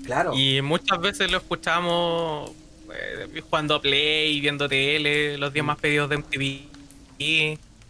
[0.04, 2.52] Claro, Y muchas veces lo escuchamos
[2.94, 6.70] eh, jugando a Play, viendo tele, los días más pedidos de MTV.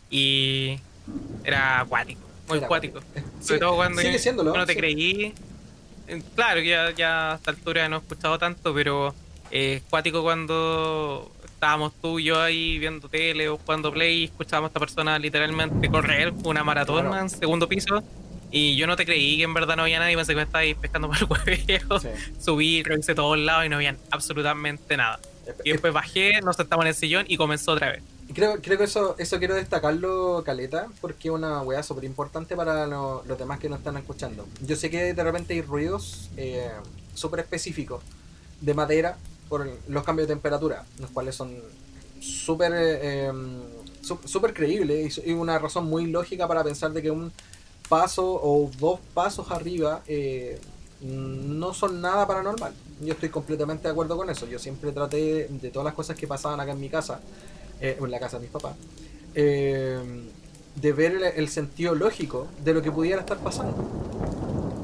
[0.10, 0.80] Y
[1.44, 3.00] era acuático, muy Era acuático.
[3.00, 3.02] acuático.
[3.40, 4.80] Sobre Sí, todo cuando sigue siéndolo, no te sí.
[4.80, 5.34] creí.
[6.08, 9.16] Eh, Claro, ya, ya a esta altura no he escuchado tanto, pero
[9.50, 11.32] eh, es cuático cuando
[11.64, 15.18] estábamos tú y yo ahí viendo tele o jugando play y escuchábamos a esta persona
[15.18, 17.22] literalmente correr una maratón Claro.
[17.22, 18.04] en segundo piso
[18.52, 20.68] y yo no te creí que en verdad no había nadie, pensé que me estabas
[20.82, 22.00] pescando por el hueveo.
[22.02, 22.10] Sí.
[22.38, 25.20] Subí, revisé todos lados y no había absolutamente nada.
[25.64, 28.04] Y después bajé, nos sentamos en el sillón y comenzó otra vez.
[28.34, 32.86] Creo, creo que eso, eso quiero destacarlo, Caleta, porque es una weá súper importante para
[32.88, 34.46] lo- los demás que nos están escuchando.
[34.68, 36.70] Yo sé que de repente hay ruidos eh,
[37.14, 38.04] súper específicos
[38.60, 39.18] de madera
[39.54, 41.52] por los cambios de temperatura, los cuales son
[42.20, 43.62] súper eh, em,
[44.02, 47.32] sú- súper creíbles y una razón muy lógica para pensar de que un
[47.88, 50.60] paso o dos pasos arriba eh,
[51.02, 52.74] no son nada paranormal.
[53.00, 54.48] Yo estoy completamente de acuerdo con eso.
[54.48, 57.20] Yo siempre traté de todas las cosas que pasaban acá en mi casa,
[57.80, 58.76] eh, o en la casa de mis papás,
[59.36, 60.00] eh,
[60.82, 63.76] de ver el, sentido lógico de lo que pudiera estar pasando.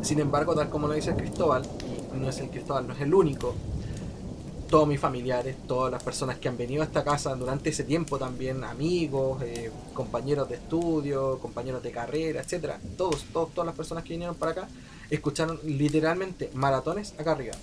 [0.04, 1.64] Sin embargo, tal como lo dice Cristóbal,
[2.16, 3.56] y no es el Cristóbal, no es el único,
[4.70, 8.18] todos mis familiares, todas las personas que han venido a esta casa durante ese tiempo
[8.18, 14.04] también, amigos, eh, compañeros de estudio, compañeros de carrera, etcétera, todos, todos, todas las personas
[14.04, 14.68] que vinieron para acá,
[15.10, 17.56] escucharon literalmente maratones acá arriba.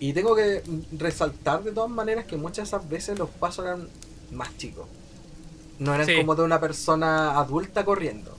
[0.00, 0.62] Y tengo que
[0.98, 3.88] resaltar de todas maneras que muchas de esas veces los pasos eran
[4.32, 4.86] más chicos.
[5.78, 6.16] No eran Sí.
[6.16, 8.36] como de una persona adulta corriendo.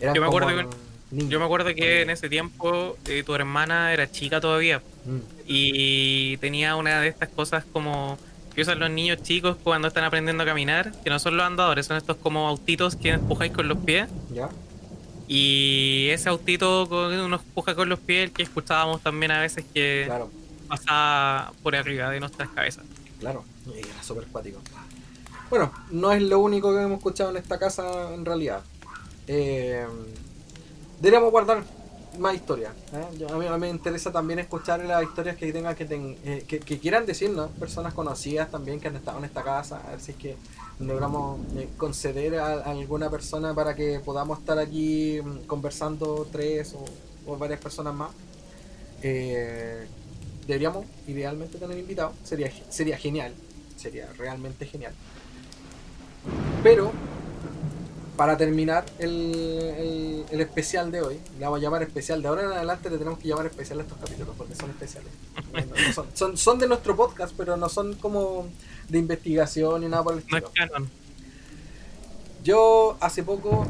[0.00, 0.70] Eran Yo me acuerdo como
[1.10, 1.30] niños.
[1.30, 6.36] Yo me acuerdo que en ese tiempo eh, tu hermana era chica todavía Mm, y
[6.38, 8.18] tenía una de estas cosas como
[8.54, 11.86] que usan los niños chicos cuando están aprendiendo a caminar, que no son los andadores,
[11.86, 14.08] son estos como autitos que empujáis con los pies.
[14.32, 14.48] ¿Ya?
[15.28, 19.64] Y ese autito con uno empuja con los pies, el que escuchábamos también a veces
[19.72, 20.30] que Claro,
[20.68, 22.84] pasaba por arriba de nuestras cabezas.
[23.20, 23.44] claro.
[23.66, 24.60] Y era súper cuático.
[25.50, 28.62] Bueno, no es lo único que hemos escuchado en esta casa en realidad.
[29.26, 29.86] Eh,
[31.00, 31.62] deberíamos guardar
[32.18, 32.72] más historias.
[32.92, 33.26] ¿eh?
[33.30, 37.06] A, mí, me interesa también escuchar las historias que tengan que, ten- eh, que, quieran
[37.06, 40.36] decirnos, personas conocidas también que han estado en esta casa, a ver si es que
[40.80, 46.84] logramos eh, conceder a, alguna persona para que podamos estar aquí mm, conversando tres o,
[47.30, 48.10] o varias personas más.
[50.46, 53.34] Deberíamos idealmente tener invitados, sería, sería genial,
[53.76, 54.94] sería realmente genial.
[56.62, 56.90] Pero
[58.18, 59.10] para terminar el,
[59.78, 62.20] el- el especial de hoy, le vamos a llamar especial.
[62.20, 65.10] De ahora en adelante le tenemos que llamar especial a estos capítulos porque son especiales.
[65.54, 68.46] No- no- no son, son, son de nuestro podcast, pero no son como
[68.88, 70.68] de investigación ni nada por el No es estilo.
[70.68, 70.90] canon.
[72.44, 73.66] Yo hace poco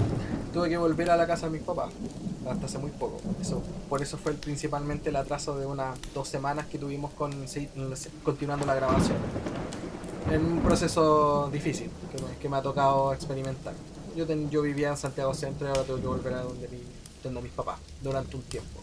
[0.52, 1.92] tuve que volver a la casa de mis papás,
[2.48, 3.20] hasta hace muy poco.
[3.40, 7.32] Eso, por eso fue principalmente el atraso de unas dos semanas que tuvimos con,
[8.24, 9.16] continuando la grabación.
[10.30, 11.90] En un proceso difícil
[12.40, 13.74] que me ha tocado experimentar.
[14.18, 17.52] Yo, yo vivía en Santiago Centro y ahora tengo que volver a donde, mi- mis
[17.52, 18.80] papás durante un tiempo.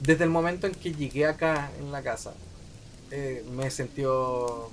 [0.00, 2.34] Desde el momento en que llegué acá en la casa,
[3.10, 4.70] eh, me sentido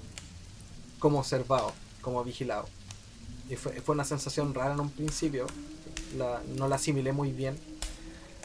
[0.99, 1.71] como observado,
[2.01, 2.67] como vigilado.
[3.49, 5.47] Y fue, fue una sensación rara en un principio,
[6.57, 7.57] no la asimilé muy bien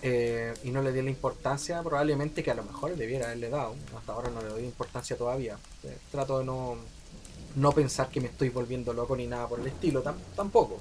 [0.02, 3.74] eh, y no le di la importancia probablemente que a lo mejor debiera haberle dado.
[3.98, 5.58] Hasta ahora no le doy importancia todavía.
[5.84, 6.76] Eh, trato de no,
[7.56, 10.80] no pensar que me estoy volviendo loco ni nada por el estilo, tam- tampoco.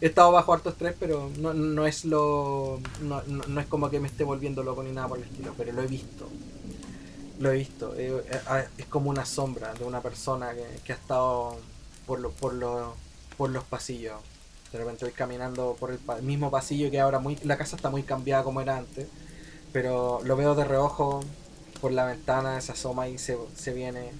[0.00, 4.00] He estado bajo harto estrés, pero no, no es lo no, no- es como que
[4.00, 6.28] me esté volviendo loco ni nada por el estilo, pero lo he visto.
[7.38, 7.94] Lo he visto.
[7.96, 10.52] Eh, eh, es como una sombra de una persona
[10.84, 11.56] que, ha estado
[12.06, 12.94] por, lo- por, lo-
[13.36, 14.20] por los pasillos.
[14.72, 18.02] De repente voy caminando por el mismo pasillo que ahora muy la casa está muy
[18.02, 19.06] cambiada como era antes,
[19.72, 21.20] pero lo veo de reojo
[21.80, 24.12] por la ventana, se asoma y se, se viene.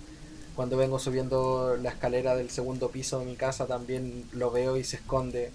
[0.56, 4.84] Cuando vengo subiendo la escalera del segundo piso de mi casa también lo veo y
[4.84, 5.50] se esconde.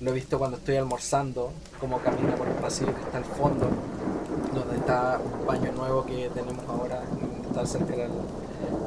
[0.00, 1.50] Lo he visto cuando estoy almorzando,
[1.80, 3.68] como camina por el pasillo que está al fondo,
[4.54, 7.02] donde está un baño nuevo que tenemos ahora,
[7.46, 7.94] está cerca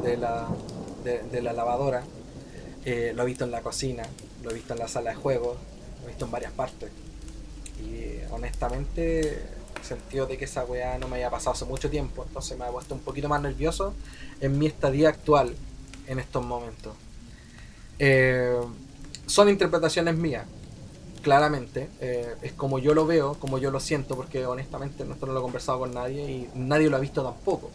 [0.03, 0.47] de la,
[1.03, 2.03] de, de la lavadora.
[2.85, 4.03] Eh, lo he visto en la cocina,
[4.43, 5.57] lo he visto en la sala de juegos,
[5.99, 6.89] lo he visto en varias partes.
[7.79, 9.41] Y honestamente,
[9.83, 12.69] sentido de que esa weá no me había pasado hace mucho tiempo, entonces me ha
[12.71, 13.95] puesto un poquito más nervioso
[14.39, 15.55] en mi estadía actual
[16.07, 16.97] en estos momentos.
[17.99, 18.57] Eh,
[19.25, 20.47] son interpretaciones mías,
[21.21, 21.91] claramente.
[21.99, 25.39] eh, es como yo lo veo, como yo lo siento, porque honestamente esto no lo
[25.39, 27.73] he conversado con nadie y nadie lo ha visto tampoco.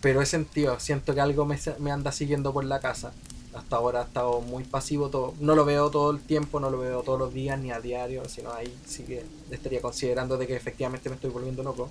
[0.00, 3.14] pero he sentido, siento que algo me, me anda siguiendo por la casa.
[3.54, 5.34] Hasta ahora ha estado muy pasivo todo.
[5.40, 8.28] No lo veo todo el tiempo, no lo veo todos los días ni a diario,
[8.28, 11.88] sino ahí sí que estaría considerando de que efectivamente me estoy volviendo loco.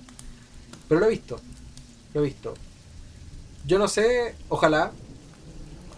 [0.88, 1.40] Pero lo he visto,
[2.12, 2.54] lo he visto.
[3.66, 4.92] Yo no sé, ojalá,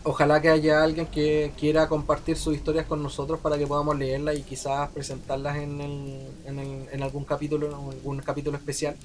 [0.05, 4.39] ojalá que haya alguien que quiera compartir sus historias con nosotros para que podamos leerlas
[4.39, 8.97] y quizás presentarlas en, el, en, el, en algún capítulo, en algún capítulo especial.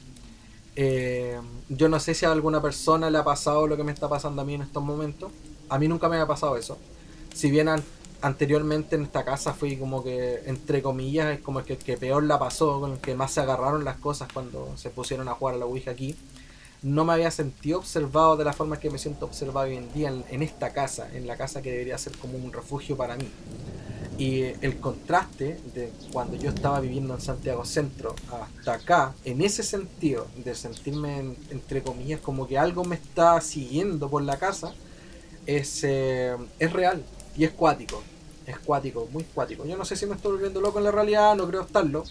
[0.75, 1.39] Eh,
[1.69, 4.43] yo no sé si a alguna persona le ha pasado lo que me está pasando
[4.43, 5.31] a mí en estos momentos.
[5.71, 6.77] A mí nunca me ha pasado eso.
[7.33, 7.69] Si bien
[8.21, 12.23] anteriormente en esta casa fui como que, entre comillas, es como el que, que, peor
[12.23, 15.55] la pasó, con el que más se agarraron las cosas cuando se pusieron a jugar
[15.55, 16.17] a la Ouija aquí.
[16.81, 20.09] No me había sentido observado de la forma que me siento observado hoy en día
[20.09, 23.29] en, en esta casa, en la casa que debería ser como un refugio para mí.
[24.17, 29.63] Y el contraste de cuando yo estaba viviendo en Santiago Centro hasta acá, en ese
[29.63, 34.73] sentido, de sentirme, entre comillas, como que algo me está siguiendo por la casa,
[35.45, 37.03] es, eh, es real
[37.35, 38.03] y es cuático.
[38.45, 39.65] Es cuático, muy cuático.
[39.65, 42.03] Yo no sé si me estoy volviendo loco en la realidad, no creo estarlo.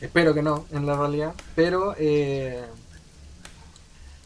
[0.00, 1.34] Espero que no, en la realidad.
[1.54, 2.64] Pero eh,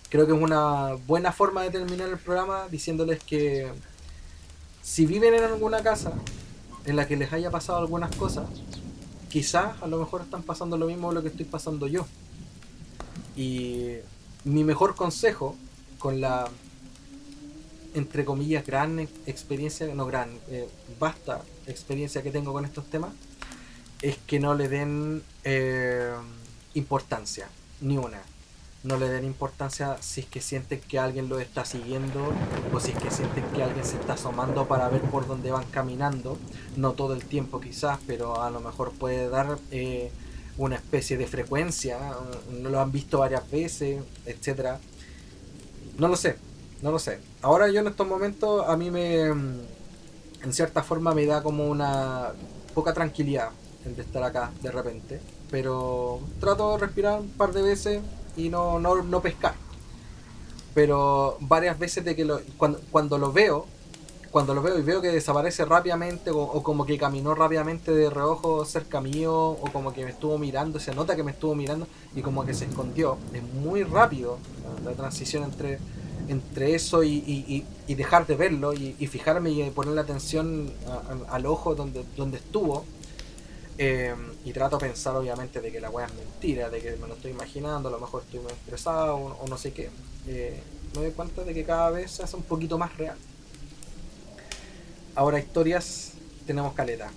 [0.09, 3.71] creo que es una buena forma de terminar el programa diciéndoles que
[4.83, 6.13] si viven en alguna casa
[6.85, 8.49] en la que les haya pasado algunas cosas,
[9.29, 12.07] quizás a lo mejor están pasando lo mismo lo que estoy pasando yo.
[13.37, 13.97] Y
[14.45, 15.57] mi mejor consejo
[15.99, 16.49] con la,
[17.95, 20.69] entre comillas, gran experiencia, no gran, eh,
[20.99, 23.13] vasta experiencia que tengo con estos temas,
[24.03, 26.13] es que no le den eh,
[26.75, 27.49] importancia,
[27.81, 28.23] ni una
[28.83, 32.33] no le den importancia si es que sienten que alguien lo está siguiendo
[32.73, 35.67] o si es que sienten que alguien se está asomando para ver por dónde van
[35.71, 36.39] caminando.
[36.77, 40.11] No todo el tiempo quizás, pero a lo mejor puede dar eh,
[40.57, 41.99] una especie de frecuencia.
[42.63, 44.81] Lo han visto varias veces, etcétera.
[45.99, 46.37] No lo sé,
[46.81, 47.21] no lo sé.
[47.43, 52.33] Ahora yo en estos momentos a mí me, en cierta forma me da como una
[52.75, 53.51] poca tranquilidad
[53.85, 55.21] el de estar acá de repente.
[55.51, 58.03] Pero trato de respirar un par de veces
[58.37, 59.55] y no, no, no pescar.
[60.75, 63.67] Pero varias veces de que lo, cuando, cuando lo veo,
[64.31, 68.65] cuando lo veo y veo que desaparece rápidamente o, como que caminó rápidamente de reojo
[68.65, 72.23] cerca mío o como que me estuvo mirando, se nota que me estuvo mirando y
[72.23, 73.19] como que se escondió.
[73.33, 74.39] Es muy rápido
[74.85, 75.79] la, transición entre,
[76.31, 80.73] entre eso y, dejar de verlo y, fijarme y poner la atención
[81.29, 82.85] al ojo donde, donde estuvo
[83.79, 84.15] eh,
[84.45, 87.15] y trato de pensar obviamente de que la weá es mentira, de que me lo
[87.15, 89.91] estoy imaginando, a lo mejor estoy muy estresado o, no sé qué.
[90.29, 90.63] Eh,
[90.95, 93.17] me doy cuenta de que cada vez se hace un poquito más real.
[95.17, 96.13] Ahora historias
[96.47, 97.11] tenemos caleta.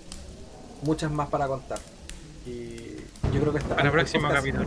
[0.82, 1.78] Muchas más para contar.
[2.46, 2.96] Y
[3.32, 3.76] yo creo que está.
[3.76, 4.66] Para el próximo capítulo.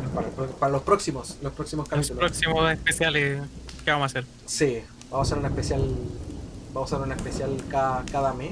[0.60, 2.22] Para, los próximos, los próximos capítulos.
[2.22, 3.42] Los próximos especiales
[3.84, 4.26] que vamos a hacer.
[4.46, 5.96] Sí, vamos a hacer un especial.
[6.74, 8.52] Vamos a hacer un especial cada, cada mes,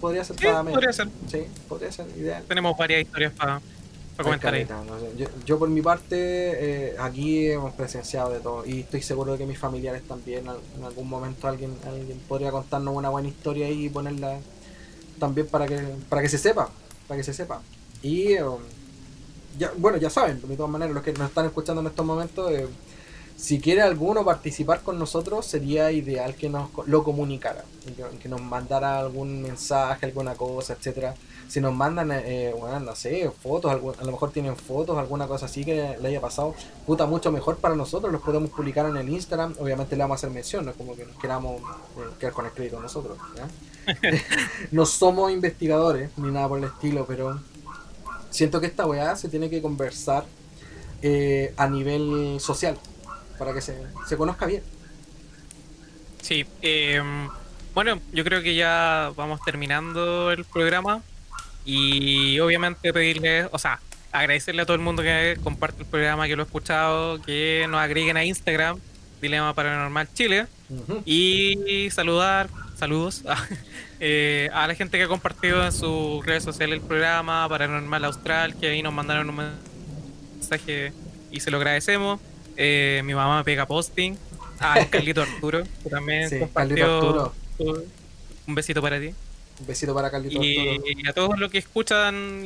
[0.00, 0.74] podría ser cada mes.
[0.74, 1.08] Podría ser.
[1.30, 2.42] Sí, podría ser ideal.
[2.48, 3.60] Tenemos varias historias para
[4.20, 4.66] comentar ahí.
[5.46, 9.46] yo, por mi parte, eh, aquí hemos presenciado de todo y estoy seguro de que
[9.46, 10.44] mis familiares también,
[10.76, 14.38] en algún momento alguien, alguien podría contarnos una buena historia y ponerla
[15.18, 16.68] también para que, para que se sepa,
[17.08, 17.62] para que se sepa.
[18.02, 18.58] Y um,
[19.58, 22.50] ya, bueno, ya saben, de todas maneras, los que nos están escuchando en estos momentos,
[22.50, 22.68] eh,
[23.36, 27.64] si quiere alguno participar con nosotros, sería ideal que nos lo comunicara,
[28.20, 31.14] que, nos mandara algún mensaje, alguna cosa, etcétera.
[31.48, 35.46] Si nos mandan, eh, bueno, no sé, fotos, a lo mejor tienen fotos, alguna cosa
[35.46, 36.54] así que le haya pasado,
[36.86, 40.18] puta, mucho mejor para nosotros, los podemos publicar en el Instagram, obviamente le vamos a
[40.18, 43.18] hacer mención, no es como que nos queramos eh, quedar con el crédito nosotros.
[44.70, 47.40] no somos investigadores ni nada por el estilo, pero
[48.32, 50.24] siento que esta weá se tiene que conversar
[51.02, 52.76] eh, a nivel social
[53.38, 53.76] para que se,
[54.16, 54.62] conozca bien.
[56.20, 57.28] Sí, em,
[57.74, 61.02] bueno, yo creo que ya vamos terminando el programa
[61.64, 63.80] y obviamente pedirle, o sea,
[64.12, 67.80] agradecerle a todo el mundo que comparte el programa, que lo ha escuchado, que nos
[67.80, 68.78] agreguen a Instagram,
[69.20, 70.46] Dilema Paranormal Chile,
[71.04, 73.22] y saludar, saludos
[74.04, 78.56] eh, a la gente que ha compartido en sus redes sociales el programa Paranormal Austral,
[78.56, 79.52] que ahí nos mandaron un
[80.40, 80.92] mensaje
[81.30, 82.18] y se lo agradecemos.
[82.56, 84.16] Eh, mi mamá me pega posting.
[84.58, 87.32] Ah, Carlito Arturo, que también compartió.
[88.44, 89.14] Un besito para ti.
[89.60, 90.84] Un besito para Carlito y, Arturo.
[90.84, 92.44] Y a todos los que escuchan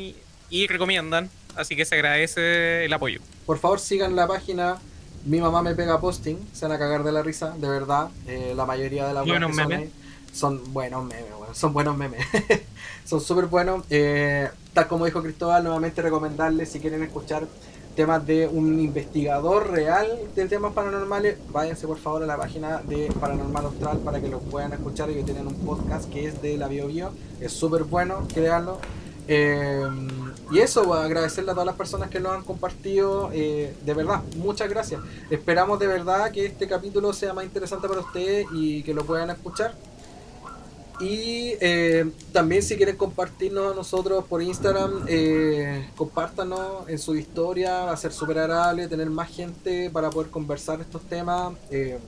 [0.50, 1.30] y, recomiendan.
[1.56, 3.22] Así que se agradece el apoyo.
[3.46, 4.76] Por favor, sigan la página.
[5.24, 6.36] Mi mamá me pega posting.
[6.52, 8.10] Se van a cagar de la risa, de verdad.
[8.26, 9.88] Eh, la mayoría de las buenos memes.
[10.36, 12.24] Son, buenos memes, son buenos memes.
[13.06, 13.84] son súper buenos.
[13.88, 17.46] Eh, tal como dijo Cristóbal, nuevamente recomendarles si quieren escuchar
[17.94, 23.10] temas de un investigador real de temas paranormales, váyanse por favor a la página de
[23.18, 25.08] Paranormal Austral para que lo puedan escuchar.
[25.08, 28.78] Ellos tienen un podcast que es de la Bio Bio, es súper bueno, créanlo.
[29.26, 29.88] Eh,
[30.52, 33.30] y eso, pues, agradecerle a todas las personas que lo han compartido.
[33.32, 35.00] eh, de verdad, muchas gracias.
[35.30, 39.30] Esperamos de verdad que este capítulo sea más interesante para ustedes y que lo puedan
[39.30, 39.74] escuchar.
[40.98, 47.84] Y eh, también si quieren compartirnos a nosotros por Instagram, eh, compártanos en su historia,
[47.84, 51.52] va a ser súper agradable tener más gente para poder conversar estos temas.
[51.70, 51.98] Eh,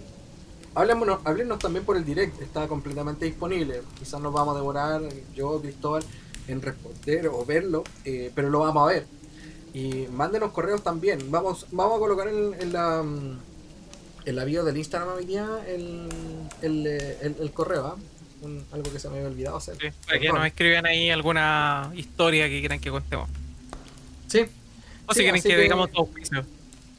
[0.74, 3.82] háblenos, también por el direct, está completamente disponible.
[3.98, 5.02] Quizás nos vamos a demorar,
[5.34, 6.02] yo, Cristóbal,
[6.46, 9.06] en responder o verlo, eh, pero lo vamos a ver.
[9.74, 11.30] Y mándenos correos también.
[11.30, 13.04] Vamos, vamos a colocar en, en la
[14.64, 16.08] del Instagram hoy día el,
[16.62, 17.96] el, eh, el- correo, ¿ah?
[18.40, 19.76] Un- algo que se me había olvidado hacer.
[19.80, 23.28] Sí, para que nos escriban ahí alguna historia que quieran que contemos.
[24.28, 24.40] Sí,
[25.06, 26.44] O Sí, si quieren que, que- digamos todo juicio.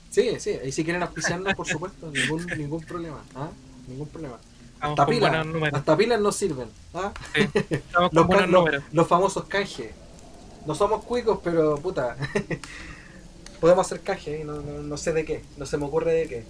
[0.09, 0.57] sí, sí.
[0.65, 3.23] Y si quieren auspiciarnos, por supuesto, ningún, ningún problema.
[3.35, 3.49] ¿ah?
[3.87, 4.37] Ningún problema.
[4.81, 6.67] Hasta pilas, hasta pilas nos sirven.
[6.93, 7.11] ¿ah?
[7.35, 9.91] Sí, estamos Los, con los- los famosos canjes.
[10.65, 12.15] No somos cuicos, pero puta.
[13.59, 14.43] Podemos hacer canje, ¿eh?
[14.45, 15.43] no, no, no sé de qué.
[15.57, 16.43] No se me ocurre de qué.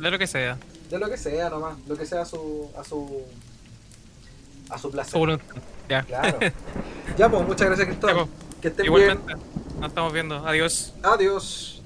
[0.00, 0.58] De lo que sea.
[0.90, 1.76] De lo que sea nomás.
[1.86, 2.68] Lo que sea a su.
[2.76, 3.22] a su.
[4.70, 5.40] A su placer.
[5.88, 6.02] Ya.
[6.02, 6.38] Claro.
[7.18, 8.16] ya, pues, muchas gracias, Cristóbal.
[8.16, 8.28] pues,
[8.60, 9.02] Que estén bien.
[9.02, 9.34] Igualmente.
[9.80, 10.46] Nos estamos viendo.
[10.46, 10.94] Adiós.
[11.02, 11.77] Adiós.